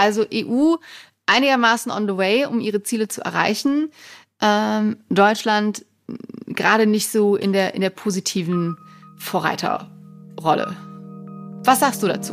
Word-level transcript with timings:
Also 0.00 0.24
EU 0.32 0.76
einigermaßen 1.26 1.92
on 1.92 2.08
the 2.08 2.16
way, 2.16 2.46
um 2.46 2.58
ihre 2.58 2.82
Ziele 2.82 3.06
zu 3.06 3.20
erreichen. 3.20 3.90
Ähm, 4.40 4.96
Deutschland 5.10 5.84
gerade 6.46 6.86
nicht 6.86 7.10
so 7.10 7.36
in 7.36 7.52
der, 7.52 7.74
in 7.74 7.82
der 7.82 7.90
positiven 7.90 8.78
Vorreiterrolle. 9.18 10.74
Was 11.64 11.80
sagst 11.80 12.02
du 12.02 12.08
dazu? 12.08 12.32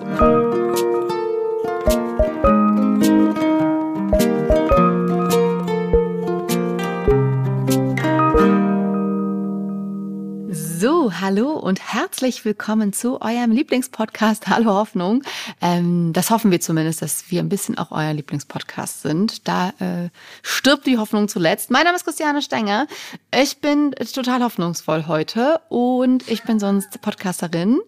Hallo 11.14 11.52
und 11.52 11.94
herzlich 11.94 12.44
willkommen 12.44 12.92
zu 12.92 13.22
eurem 13.22 13.52
Lieblingspodcast 13.52 14.48
Hallo 14.48 14.74
Hoffnung. 14.74 15.24
Ähm, 15.62 16.12
das 16.12 16.32
hoffen 16.32 16.52
wir 16.52 16.60
zumindest, 16.60 17.02
dass 17.02 17.32
wir 17.32 17.42
ein 17.42 17.50
bisschen 17.50 17.78
auch 17.78 17.92
euer 17.92 18.14
Lieblingspodcast 18.14 19.04
sind. 19.04 19.48
Da 19.48 19.70
äh, 19.80 20.10
stirbt 20.42 20.86
die 20.86 20.98
Hoffnung 20.98 21.28
zuletzt. 21.28 21.72
Mein 21.72 21.86
Name 21.86 21.96
ist 21.96 22.04
Christiane 22.04 22.42
Stenger. 22.42 22.88
Ich 23.34 23.62
bin 23.62 23.92
total 23.92 24.44
hoffnungsvoll 24.44 25.08
heute 25.08 25.62
und 25.70 26.30
ich 26.30 26.44
bin 26.44 26.60
sonst 26.60 27.02
Podcasterin 27.02 27.80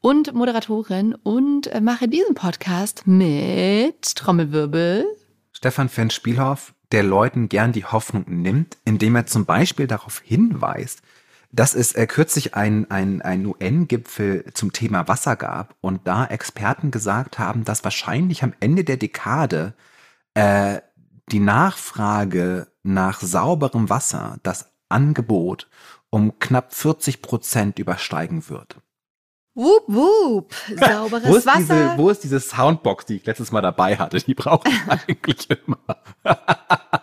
und 0.00 0.32
Moderatorin 0.34 1.14
und 1.14 1.66
äh, 1.68 1.80
mache 1.80 2.08
diesen 2.08 2.34
Podcast 2.34 3.06
mit 3.06 4.14
Trommelwirbel. 4.14 5.04
Stefan 5.52 5.88
Fenn-Spielhoff, 5.88 6.74
der 6.92 7.02
Leuten 7.02 7.48
gern 7.48 7.72
die 7.72 7.84
Hoffnung 7.84 8.24
nimmt, 8.28 8.78
indem 8.84 9.16
er 9.16 9.26
zum 9.26 9.44
Beispiel 9.44 9.86
darauf 9.86 10.20
hinweist, 10.20 11.02
dass 11.50 11.74
es 11.74 11.94
äh, 11.94 12.06
kürzlich 12.06 12.54
ein, 12.54 12.90
ein, 12.90 13.22
ein 13.22 13.46
UN-Gipfel 13.46 14.44
zum 14.52 14.72
Thema 14.72 15.08
Wasser 15.08 15.36
gab 15.36 15.74
und 15.80 16.06
da 16.06 16.26
Experten 16.26 16.90
gesagt 16.90 17.38
haben, 17.38 17.64
dass 17.64 17.84
wahrscheinlich 17.84 18.42
am 18.42 18.52
Ende 18.60 18.84
der 18.84 18.96
Dekade 18.96 19.74
äh, 20.34 20.80
die 21.30 21.40
Nachfrage 21.40 22.68
nach 22.82 23.20
sauberem 23.20 23.88
Wasser, 23.90 24.38
das 24.42 24.72
Angebot, 24.88 25.68
um 26.10 26.38
knapp 26.38 26.74
40 26.74 27.22
Prozent 27.22 27.78
übersteigen 27.78 28.48
wird. 28.48 28.76
Wup, 29.54 29.84
wup, 29.88 30.54
sauberes 30.76 31.28
wo 31.28 31.34
Wasser. 31.34 31.58
Diese, 31.58 31.98
wo 31.98 32.10
ist 32.10 32.22
diese 32.22 32.40
Soundbox, 32.40 33.06
die 33.06 33.16
ich 33.16 33.26
letztes 33.26 33.50
Mal 33.50 33.60
dabei 33.60 33.96
hatte? 33.96 34.18
Die 34.18 34.34
brauche 34.34 34.68
ich 34.68 34.80
eigentlich 35.08 35.48
immer. 35.50 35.78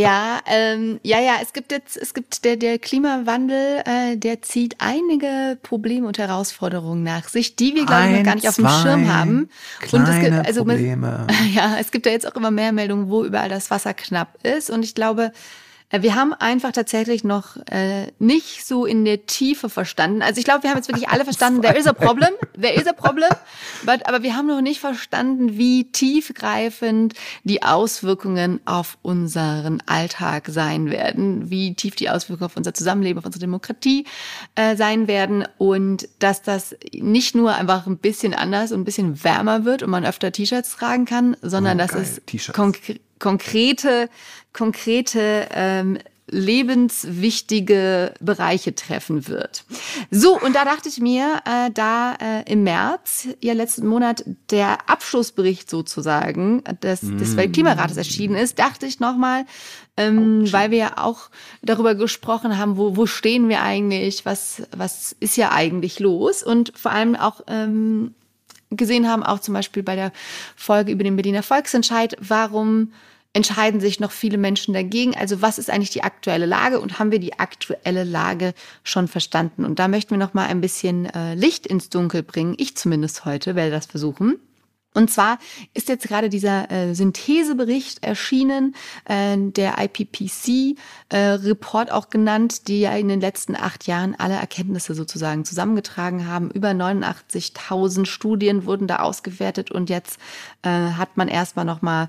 Ja, 0.00 0.40
ähm, 0.46 1.00
ja, 1.02 1.20
ja, 1.20 1.36
es 1.42 1.52
gibt 1.52 1.72
jetzt, 1.72 1.96
es 1.96 2.14
gibt 2.14 2.44
der, 2.44 2.56
der 2.56 2.78
Klimawandel, 2.78 3.82
äh, 3.84 4.16
der 4.16 4.42
zieht 4.42 4.76
einige 4.78 5.58
Probleme 5.62 6.06
und 6.06 6.18
Herausforderungen 6.18 7.02
nach 7.02 7.28
sich, 7.28 7.56
die 7.56 7.74
wir, 7.74 7.86
glaube 7.86 8.06
ich, 8.06 8.16
noch 8.18 8.24
gar 8.24 8.34
nicht 8.34 8.48
auf 8.48 8.56
dem 8.56 8.68
Schirm 8.68 9.12
haben. 9.12 9.48
Und 9.92 10.08
es 10.08 10.20
gibt, 10.20 10.46
also, 10.46 10.64
Probleme. 10.64 11.26
ja, 11.54 11.76
es 11.78 11.90
gibt 11.90 12.06
ja 12.06 12.12
jetzt 12.12 12.26
auch 12.26 12.34
immer 12.34 12.50
mehr 12.50 12.72
Meldungen, 12.72 13.08
wo 13.08 13.24
überall 13.24 13.48
das 13.48 13.70
Wasser 13.70 13.94
knapp 13.94 14.38
ist. 14.44 14.70
Und 14.70 14.84
ich 14.84 14.94
glaube, 14.94 15.32
wir 15.90 16.14
haben 16.16 16.32
einfach 16.34 16.72
tatsächlich 16.72 17.22
noch 17.22 17.56
äh, 17.70 18.08
nicht 18.18 18.66
so 18.66 18.86
in 18.86 19.04
der 19.04 19.26
Tiefe 19.26 19.68
verstanden. 19.68 20.20
Also 20.20 20.38
ich 20.38 20.44
glaube, 20.44 20.64
wir 20.64 20.70
haben 20.70 20.78
jetzt 20.78 20.88
wirklich 20.88 21.08
alle 21.08 21.24
verstanden, 21.24 21.62
there 21.62 21.76
is 21.76 21.86
a 21.86 21.92
problem, 21.92 22.30
there 22.60 22.74
is 22.74 22.86
a 22.86 22.92
problem, 22.92 23.30
but, 23.84 24.06
aber 24.08 24.22
wir 24.22 24.36
haben 24.36 24.48
noch 24.48 24.60
nicht 24.60 24.80
verstanden, 24.80 25.56
wie 25.56 25.84
tiefgreifend 25.92 27.14
die 27.44 27.62
Auswirkungen 27.62 28.60
auf 28.64 28.98
unseren 29.02 29.80
Alltag 29.86 30.48
sein 30.48 30.90
werden, 30.90 31.50
wie 31.50 31.74
tief 31.74 31.94
die 31.94 32.10
Auswirkungen 32.10 32.46
auf 32.46 32.56
unser 32.56 32.74
Zusammenleben, 32.74 33.20
auf 33.20 33.26
unsere 33.26 33.40
Demokratie 33.40 34.06
äh, 34.56 34.76
sein 34.76 35.06
werden 35.06 35.46
und 35.56 36.08
dass 36.18 36.42
das 36.42 36.76
nicht 36.92 37.36
nur 37.36 37.54
einfach 37.54 37.86
ein 37.86 37.98
bisschen 37.98 38.34
anders 38.34 38.72
und 38.72 38.80
ein 38.80 38.84
bisschen 38.84 39.22
wärmer 39.22 39.64
wird 39.64 39.84
und 39.84 39.90
man 39.90 40.04
öfter 40.04 40.32
T-Shirts 40.32 40.76
tragen 40.76 41.04
kann, 41.04 41.36
sondern 41.42 41.78
oh, 41.78 41.86
dass 41.86 41.94
es 41.94 42.52
konkret 42.52 43.00
konkrete, 43.18 44.08
konkrete 44.52 45.48
ähm, 45.52 45.98
lebenswichtige 46.28 48.14
Bereiche 48.20 48.74
treffen 48.74 49.28
wird. 49.28 49.64
So, 50.10 50.38
und 50.40 50.56
da 50.56 50.64
dachte 50.64 50.88
ich 50.88 50.98
mir, 51.00 51.40
äh, 51.44 51.70
da 51.72 52.14
äh, 52.14 52.52
im 52.52 52.64
März, 52.64 53.28
ja 53.40 53.52
letzten 53.52 53.86
Monat, 53.86 54.24
der 54.50 54.90
Abschlussbericht 54.90 55.70
sozusagen 55.70 56.64
des, 56.82 57.02
mm. 57.02 57.18
des 57.18 57.36
Weltklimarates 57.36 57.96
erschienen 57.96 58.34
ist, 58.34 58.58
dachte 58.58 58.86
ich 58.86 58.98
nochmal, 58.98 59.46
ähm, 59.96 60.42
oh, 60.44 60.52
weil 60.52 60.72
wir 60.72 60.78
ja 60.78 60.92
auch 60.96 61.30
darüber 61.62 61.94
gesprochen 61.94 62.58
haben, 62.58 62.76
wo, 62.76 62.96
wo 62.96 63.06
stehen 63.06 63.48
wir 63.48 63.62
eigentlich, 63.62 64.26
was, 64.26 64.62
was 64.76 65.14
ist 65.20 65.36
ja 65.36 65.52
eigentlich 65.52 66.00
los 66.00 66.42
und 66.42 66.72
vor 66.76 66.90
allem 66.90 67.14
auch 67.14 67.42
ähm, 67.46 68.14
gesehen 68.70 69.08
haben, 69.08 69.22
auch 69.22 69.38
zum 69.38 69.54
Beispiel 69.54 69.84
bei 69.84 69.94
der 69.94 70.12
Folge 70.56 70.90
über 70.90 71.04
den 71.04 71.14
Berliner 71.14 71.44
Volksentscheid, 71.44 72.16
warum 72.20 72.92
entscheiden 73.36 73.80
sich 73.80 74.00
noch 74.00 74.12
viele 74.12 74.38
Menschen 74.38 74.72
dagegen. 74.72 75.14
Also 75.14 75.42
was 75.42 75.58
ist 75.58 75.68
eigentlich 75.68 75.90
die 75.90 76.02
aktuelle 76.02 76.46
Lage 76.46 76.80
und 76.80 76.98
haben 76.98 77.10
wir 77.10 77.18
die 77.18 77.38
aktuelle 77.38 78.02
Lage 78.02 78.54
schon 78.82 79.08
verstanden? 79.08 79.66
Und 79.66 79.78
da 79.78 79.88
möchten 79.88 80.12
wir 80.12 80.18
noch 80.18 80.32
mal 80.32 80.46
ein 80.46 80.62
bisschen 80.62 81.04
äh, 81.04 81.34
Licht 81.34 81.66
ins 81.66 81.90
Dunkel 81.90 82.22
bringen. 82.22 82.54
Ich 82.56 82.78
zumindest 82.78 83.26
heute 83.26 83.54
werde 83.54 83.72
das 83.72 83.84
versuchen. 83.84 84.38
Und 84.96 85.10
zwar 85.10 85.38
ist 85.74 85.90
jetzt 85.90 86.08
gerade 86.08 86.30
dieser 86.30 86.70
äh, 86.70 86.94
Synthesebericht 86.94 88.02
erschienen, 88.02 88.74
äh, 89.04 89.36
der 89.36 89.74
IPPC-Report 89.78 91.88
äh, 91.88 91.92
auch 91.92 92.08
genannt, 92.08 92.66
die 92.68 92.80
ja 92.80 92.96
in 92.96 93.08
den 93.08 93.20
letzten 93.20 93.56
acht 93.56 93.86
Jahren 93.86 94.14
alle 94.18 94.36
Erkenntnisse 94.36 94.94
sozusagen 94.94 95.44
zusammengetragen 95.44 96.26
haben. 96.26 96.50
Über 96.50 96.70
89.000 96.70 98.06
Studien 98.06 98.64
wurden 98.64 98.86
da 98.86 99.00
ausgewertet 99.00 99.70
und 99.70 99.90
jetzt 99.90 100.18
äh, 100.62 100.70
hat 100.70 101.18
man 101.18 101.28
erstmal 101.28 101.66
nochmal 101.66 102.08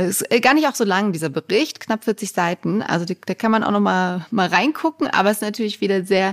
ist 0.00 0.30
äh, 0.30 0.40
gar 0.40 0.54
nicht 0.54 0.66
auch 0.68 0.74
so 0.74 0.84
lang, 0.84 1.12
dieser 1.12 1.28
Bericht, 1.28 1.80
knapp 1.80 2.04
40 2.04 2.32
Seiten. 2.32 2.82
Also 2.82 3.04
da 3.04 3.34
kann 3.34 3.50
man 3.50 3.64
auch 3.64 3.70
noch 3.70 3.80
mal, 3.80 4.26
mal 4.30 4.48
reingucken, 4.48 5.08
aber 5.08 5.30
es 5.30 5.38
ist 5.38 5.42
natürlich 5.42 5.80
wieder 5.80 6.04
sehr 6.04 6.30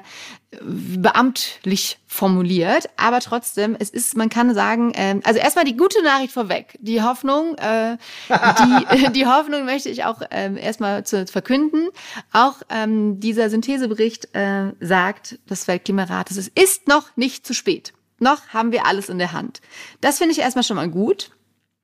äh, 0.51 0.57
beamtlich 0.61 1.99
formuliert. 2.07 2.89
Aber 2.97 3.19
trotzdem, 3.19 3.75
es 3.79 3.89
ist, 3.89 4.15
man 4.15 4.29
kann 4.29 4.53
sagen, 4.53 4.93
äh, 4.93 5.19
also 5.23 5.39
erstmal 5.39 5.65
die 5.65 5.77
gute 5.77 6.01
Nachricht 6.03 6.33
vorweg. 6.33 6.77
Die 6.81 7.01
Hoffnung, 7.01 7.55
äh, 7.57 7.97
die, 8.29 9.11
die 9.13 9.25
Hoffnung 9.25 9.65
möchte 9.65 9.89
ich 9.89 10.03
auch 10.03 10.21
äh, 10.21 10.55
erstmal 10.59 11.05
zu 11.05 11.25
verkünden. 11.27 11.89
Auch 12.33 12.55
ähm, 12.69 13.19
dieser 13.19 13.49
Synthesebericht 13.49 14.33
äh, 14.35 14.73
sagt 14.79 15.39
des 15.49 15.67
Weltklimarates, 15.67 16.37
es 16.37 16.47
ist 16.47 16.87
noch 16.87 17.15
nicht 17.15 17.45
zu 17.45 17.53
spät. 17.53 17.93
Noch 18.19 18.49
haben 18.49 18.71
wir 18.71 18.85
alles 18.85 19.09
in 19.09 19.17
der 19.17 19.33
Hand. 19.33 19.61
Das 19.99 20.19
finde 20.19 20.33
ich 20.33 20.39
erstmal 20.39 20.63
schon 20.63 20.75
mal 20.75 20.89
gut. 20.89 21.31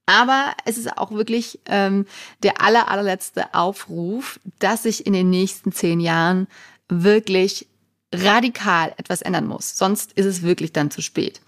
Aber 0.07 0.53
es 0.65 0.77
ist 0.77 0.97
auch 0.97 1.11
wirklich 1.11 1.59
ähm, 1.65 2.05
der 2.41 2.61
aller, 2.61 2.89
allerletzte 2.89 3.53
Aufruf, 3.53 4.39
dass 4.57 4.83
sich 4.83 5.05
in 5.05 5.13
den 5.13 5.29
nächsten 5.29 5.71
zehn 5.73 5.99
Jahren 5.99 6.47
wirklich 6.87 7.67
radikal 8.13 8.93
etwas 8.95 9.21
ändern 9.21 9.47
muss. 9.47 9.77
Sonst 9.77 10.13
ist 10.13 10.25
es 10.25 10.41
wirklich 10.41 10.71
dann 10.71 10.91
zu 10.91 11.01
spät. 11.01 11.41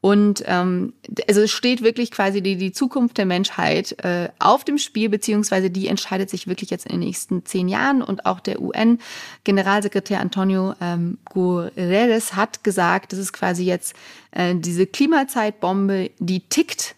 Und 0.00 0.42
ähm, 0.46 0.94
also 1.28 1.42
es 1.42 1.50
steht 1.50 1.82
wirklich 1.82 2.10
quasi 2.10 2.40
die, 2.40 2.56
die 2.56 2.72
Zukunft 2.72 3.18
der 3.18 3.26
Menschheit 3.26 3.92
äh, 4.04 4.30
auf 4.38 4.64
dem 4.64 4.78
Spiel, 4.78 5.10
beziehungsweise 5.10 5.70
die 5.70 5.88
entscheidet 5.88 6.30
sich 6.30 6.46
wirklich 6.46 6.70
jetzt 6.70 6.86
in 6.86 6.92
den 6.92 7.00
nächsten 7.00 7.44
zehn 7.44 7.68
Jahren. 7.68 8.00
Und 8.00 8.24
auch 8.24 8.40
der 8.40 8.62
UN-Generalsekretär 8.62 10.20
Antonio 10.20 10.74
ähm, 10.80 11.18
Guterres 11.26 12.36
hat 12.36 12.64
gesagt, 12.64 13.12
das 13.12 13.18
ist 13.18 13.34
quasi 13.34 13.64
jetzt 13.64 13.94
äh, 14.30 14.54
diese 14.54 14.86
Klimazeitbombe, 14.86 16.10
die 16.18 16.40
tickt 16.40 16.94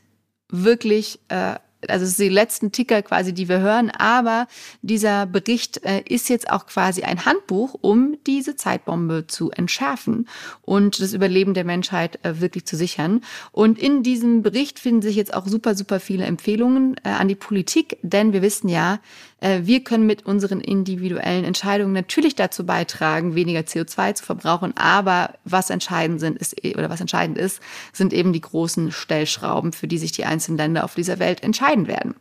wirklich 0.50 1.20
äh, 1.28 1.56
also 1.88 2.04
es 2.04 2.16
sind 2.16 2.26
die 2.26 2.34
letzten 2.34 2.72
Ticker 2.72 3.02
quasi, 3.02 3.32
die 3.32 3.48
wir 3.48 3.60
hören, 3.60 3.90
aber 3.90 4.46
dieser 4.82 5.26
Bericht 5.26 5.84
äh, 5.84 6.02
ist 6.02 6.28
jetzt 6.28 6.50
auch 6.50 6.66
quasi 6.66 7.02
ein 7.02 7.24
Handbuch, 7.24 7.74
um 7.80 8.16
diese 8.26 8.56
Zeitbombe 8.56 9.26
zu 9.26 9.50
entschärfen 9.50 10.28
und 10.62 11.00
das 11.00 11.12
Überleben 11.12 11.54
der 11.54 11.64
Menschheit 11.64 12.18
äh, 12.24 12.40
wirklich 12.40 12.66
zu 12.66 12.76
sichern. 12.76 13.22
Und 13.52 13.78
in 13.78 14.02
diesem 14.02 14.42
Bericht 14.42 14.78
finden 14.78 15.02
sich 15.02 15.16
jetzt 15.16 15.34
auch 15.34 15.46
super, 15.46 15.74
super 15.74 16.00
viele 16.00 16.24
Empfehlungen 16.24 16.96
äh, 17.04 17.08
an 17.08 17.28
die 17.28 17.34
Politik, 17.34 17.98
denn 18.02 18.32
wir 18.32 18.42
wissen 18.42 18.68
ja, 18.68 19.00
äh, 19.40 19.60
wir 19.62 19.82
können 19.82 20.06
mit 20.06 20.26
unseren 20.26 20.60
individuellen 20.60 21.44
Entscheidungen 21.44 21.92
natürlich 21.92 22.34
dazu 22.34 22.66
beitragen, 22.66 23.34
weniger 23.34 23.60
CO2 23.60 24.14
zu 24.14 24.24
verbrauchen, 24.24 24.76
aber 24.76 25.34
was 25.44 25.70
entscheidend 25.70 26.20
sind, 26.20 26.38
ist, 26.38 26.62
oder 26.64 26.90
was 26.90 27.00
entscheidend 27.00 27.38
ist, 27.38 27.60
sind 27.92 28.12
eben 28.12 28.32
die 28.32 28.40
großen 28.40 28.92
Stellschrauben, 28.92 29.72
für 29.72 29.88
die 29.88 29.98
sich 29.98 30.12
die 30.12 30.24
einzelnen 30.24 30.58
Länder 30.58 30.84
auf 30.84 30.94
dieser 30.94 31.18
Welt 31.18 31.42
entscheiden 31.42 31.69
werden. 31.86 32.14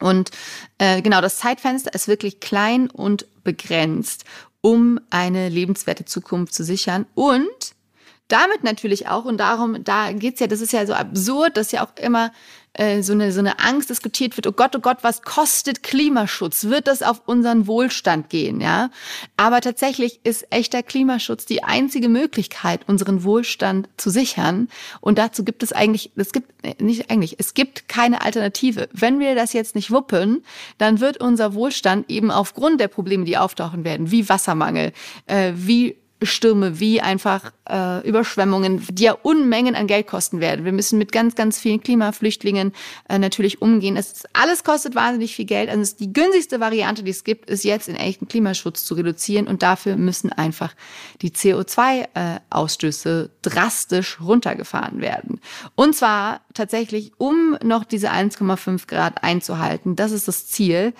Und 0.00 0.30
äh, 0.78 1.02
genau, 1.02 1.20
das 1.20 1.38
Zeitfenster 1.38 1.94
ist 1.94 2.08
wirklich 2.08 2.40
klein 2.40 2.88
und 2.88 3.26
begrenzt, 3.44 4.24
um 4.62 4.98
eine 5.10 5.48
lebenswerte 5.48 6.04
Zukunft 6.04 6.54
zu 6.54 6.64
sichern 6.64 7.06
und 7.14 7.74
damit 8.28 8.62
natürlich 8.62 9.08
auch, 9.08 9.24
und 9.24 9.38
darum, 9.38 9.82
da 9.82 10.12
geht's 10.12 10.40
ja, 10.40 10.46
das 10.46 10.60
ist 10.60 10.72
ja 10.72 10.86
so 10.86 10.94
absurd, 10.94 11.56
dass 11.56 11.72
ja 11.72 11.84
auch 11.84 11.96
immer 11.96 12.32
äh, 12.74 13.02
so, 13.02 13.12
eine, 13.12 13.32
so 13.32 13.40
eine 13.40 13.58
Angst 13.58 13.90
diskutiert 13.90 14.36
wird, 14.36 14.46
oh 14.46 14.52
Gott, 14.52 14.76
oh 14.76 14.80
Gott, 14.80 14.98
was 15.02 15.22
kostet 15.22 15.82
Klimaschutz? 15.82 16.64
Wird 16.64 16.86
das 16.86 17.02
auf 17.02 17.22
unseren 17.26 17.66
Wohlstand 17.66 18.30
gehen? 18.30 18.60
Ja, 18.60 18.90
aber 19.36 19.60
tatsächlich 19.60 20.20
ist 20.24 20.46
echter 20.50 20.82
Klimaschutz 20.82 21.46
die 21.46 21.64
einzige 21.64 22.08
Möglichkeit, 22.08 22.82
unseren 22.86 23.24
Wohlstand 23.24 23.88
zu 23.96 24.10
sichern. 24.10 24.68
Und 25.00 25.18
dazu 25.18 25.44
gibt 25.44 25.62
es 25.62 25.72
eigentlich, 25.72 26.12
es 26.16 26.32
gibt 26.32 26.64
äh, 26.64 26.74
nicht 26.82 27.10
eigentlich, 27.10 27.36
es 27.38 27.54
gibt 27.54 27.88
keine 27.88 28.22
Alternative. 28.22 28.88
Wenn 28.92 29.18
wir 29.18 29.34
das 29.34 29.52
jetzt 29.52 29.74
nicht 29.74 29.90
wuppen, 29.90 30.44
dann 30.78 31.00
wird 31.00 31.20
unser 31.20 31.54
Wohlstand 31.54 32.08
eben 32.08 32.30
aufgrund 32.30 32.80
der 32.80 32.88
Probleme, 32.88 33.24
die 33.24 33.36
auftauchen 33.36 33.84
werden, 33.84 34.10
wie 34.10 34.28
Wassermangel, 34.28 34.92
äh, 35.26 35.52
wie 35.54 35.96
Stürme 36.22 36.80
wie 36.80 37.00
einfach 37.00 37.52
äh, 37.68 38.06
Überschwemmungen, 38.06 38.86
die 38.90 39.04
ja 39.04 39.12
Unmengen 39.12 39.74
an 39.74 39.86
Geld 39.86 40.06
kosten 40.06 40.40
werden. 40.40 40.64
Wir 40.64 40.72
müssen 40.72 40.98
mit 40.98 41.12
ganz, 41.12 41.34
ganz 41.34 41.58
vielen 41.58 41.80
Klimaflüchtlingen 41.80 42.72
äh, 43.08 43.18
natürlich 43.18 43.62
umgehen. 43.62 43.96
Es 43.96 44.24
alles 44.32 44.64
kostet 44.64 44.94
wahnsinnig 44.94 45.34
viel 45.34 45.46
Geld. 45.46 45.70
Also 45.70 45.96
die 45.96 46.12
günstigste 46.12 46.60
Variante, 46.60 47.02
die 47.02 47.10
es 47.10 47.24
gibt, 47.24 47.48
ist 47.48 47.64
jetzt 47.64 47.88
in 47.88 47.96
echten 47.96 48.28
Klimaschutz 48.28 48.84
zu 48.84 48.94
reduzieren 48.94 49.46
und 49.46 49.62
dafür 49.62 49.96
müssen 49.96 50.32
einfach 50.32 50.74
die 51.22 51.30
CO2-Ausstöße 51.30 53.24
äh, 53.24 53.28
drastisch 53.42 54.20
runtergefahren 54.20 55.00
werden. 55.00 55.40
Und 55.74 55.96
zwar 55.96 56.42
tatsächlich, 56.54 57.12
um 57.18 57.56
noch 57.62 57.84
diese 57.84 58.10
1,5 58.10 58.86
Grad 58.86 59.22
einzuhalten. 59.22 59.96
Das 59.96 60.12
ist 60.12 60.28
das 60.28 60.46
Ziel 60.48 60.92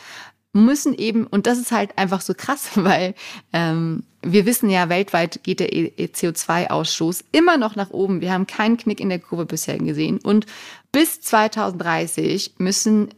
müssen 0.52 0.94
eben, 0.94 1.26
und 1.26 1.46
das 1.46 1.58
ist 1.58 1.72
halt 1.72 1.96
einfach 1.96 2.20
so 2.20 2.34
krass, 2.34 2.70
weil 2.74 3.14
ähm, 3.52 4.04
wir 4.22 4.46
wissen 4.46 4.68
ja, 4.68 4.88
weltweit 4.88 5.42
geht 5.42 5.60
der 5.60 5.72
e, 5.72 5.92
CO2-Ausstoß 5.98 7.24
immer 7.32 7.56
noch 7.56 7.76
nach 7.76 7.90
oben. 7.90 8.20
Wir 8.20 8.32
haben 8.32 8.46
keinen 8.46 8.76
Knick 8.76 9.00
in 9.00 9.08
der 9.08 9.18
Kurve 9.18 9.46
bisher 9.46 9.78
gesehen. 9.78 10.18
Und 10.22 10.46
bis 10.92 11.20
2030 11.20 12.54
müssen 12.58 13.08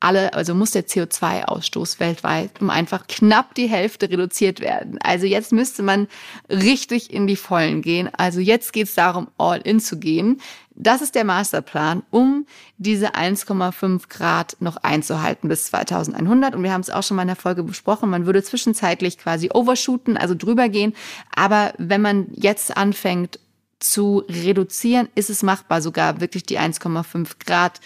alle, 0.00 0.32
also 0.32 0.54
muss 0.54 0.70
der 0.70 0.86
CO2-Ausstoß 0.86 2.00
weltweit 2.00 2.60
um 2.60 2.70
einfach 2.70 3.06
knapp 3.06 3.54
die 3.54 3.68
Hälfte 3.68 4.10
reduziert 4.10 4.60
werden. 4.60 4.98
Also 5.02 5.26
jetzt 5.26 5.52
müsste 5.52 5.82
man 5.82 6.08
richtig 6.48 7.12
in 7.12 7.26
die 7.26 7.36
Vollen 7.36 7.82
gehen. 7.82 8.10
Also 8.16 8.40
jetzt 8.40 8.72
geht 8.72 8.88
es 8.88 8.94
darum, 8.94 9.28
all 9.36 9.60
in 9.60 9.78
zu 9.78 9.98
gehen. 9.98 10.40
Das 10.74 11.02
ist 11.02 11.14
der 11.14 11.24
Masterplan, 11.24 12.02
um 12.10 12.46
diese 12.78 13.14
1,5 13.14 14.08
Grad 14.08 14.56
noch 14.60 14.78
einzuhalten 14.78 15.48
bis 15.50 15.66
2100. 15.66 16.54
Und 16.54 16.62
wir 16.62 16.72
haben 16.72 16.80
es 16.80 16.88
auch 16.88 17.02
schon 17.02 17.16
mal 17.16 17.22
in 17.22 17.28
der 17.28 17.36
Folge 17.36 17.62
besprochen. 17.62 18.08
Man 18.08 18.24
würde 18.24 18.42
zwischenzeitlich 18.42 19.18
quasi 19.18 19.50
overshooten, 19.52 20.16
also 20.16 20.34
drüber 20.34 20.70
gehen. 20.70 20.94
Aber 21.34 21.74
wenn 21.76 22.00
man 22.00 22.28
jetzt 22.32 22.74
anfängt 22.74 23.38
zu 23.80 24.24
reduzieren, 24.28 25.08
ist 25.14 25.30
es 25.30 25.42
machbar, 25.42 25.82
sogar 25.82 26.20
wirklich 26.20 26.44
die 26.44 26.58
1,5 26.58 27.44
Grad 27.44 27.80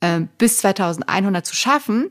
äh, 0.00 0.22
bis 0.38 0.58
2100 0.58 1.44
zu 1.44 1.54
schaffen. 1.54 2.10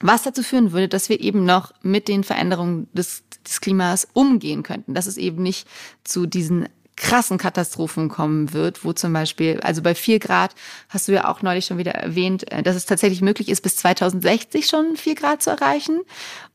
Was 0.00 0.24
dazu 0.24 0.42
führen 0.42 0.72
würde, 0.72 0.88
dass 0.88 1.08
wir 1.08 1.20
eben 1.20 1.44
noch 1.44 1.72
mit 1.82 2.08
den 2.08 2.24
Veränderungen 2.24 2.88
des, 2.92 3.22
des 3.46 3.60
Klimas 3.60 4.08
umgehen 4.12 4.62
könnten. 4.62 4.94
Dass 4.94 5.06
es 5.06 5.16
eben 5.16 5.42
nicht 5.42 5.66
zu 6.02 6.26
diesen 6.26 6.68
krassen 6.96 7.38
Katastrophen 7.38 8.08
kommen 8.08 8.52
wird, 8.52 8.84
wo 8.84 8.92
zum 8.92 9.12
Beispiel, 9.12 9.60
also 9.60 9.82
bei 9.82 9.94
vier 9.94 10.18
Grad 10.18 10.54
hast 10.88 11.08
du 11.08 11.12
ja 11.12 11.28
auch 11.28 11.42
neulich 11.42 11.66
schon 11.66 11.78
wieder 11.78 11.92
erwähnt, 11.92 12.50
äh, 12.52 12.62
dass 12.62 12.76
es 12.76 12.86
tatsächlich 12.86 13.20
möglich 13.20 13.48
ist, 13.48 13.62
bis 13.62 13.76
2060 13.76 14.66
schon 14.66 14.96
vier 14.96 15.14
Grad 15.14 15.42
zu 15.42 15.50
erreichen. 15.50 16.00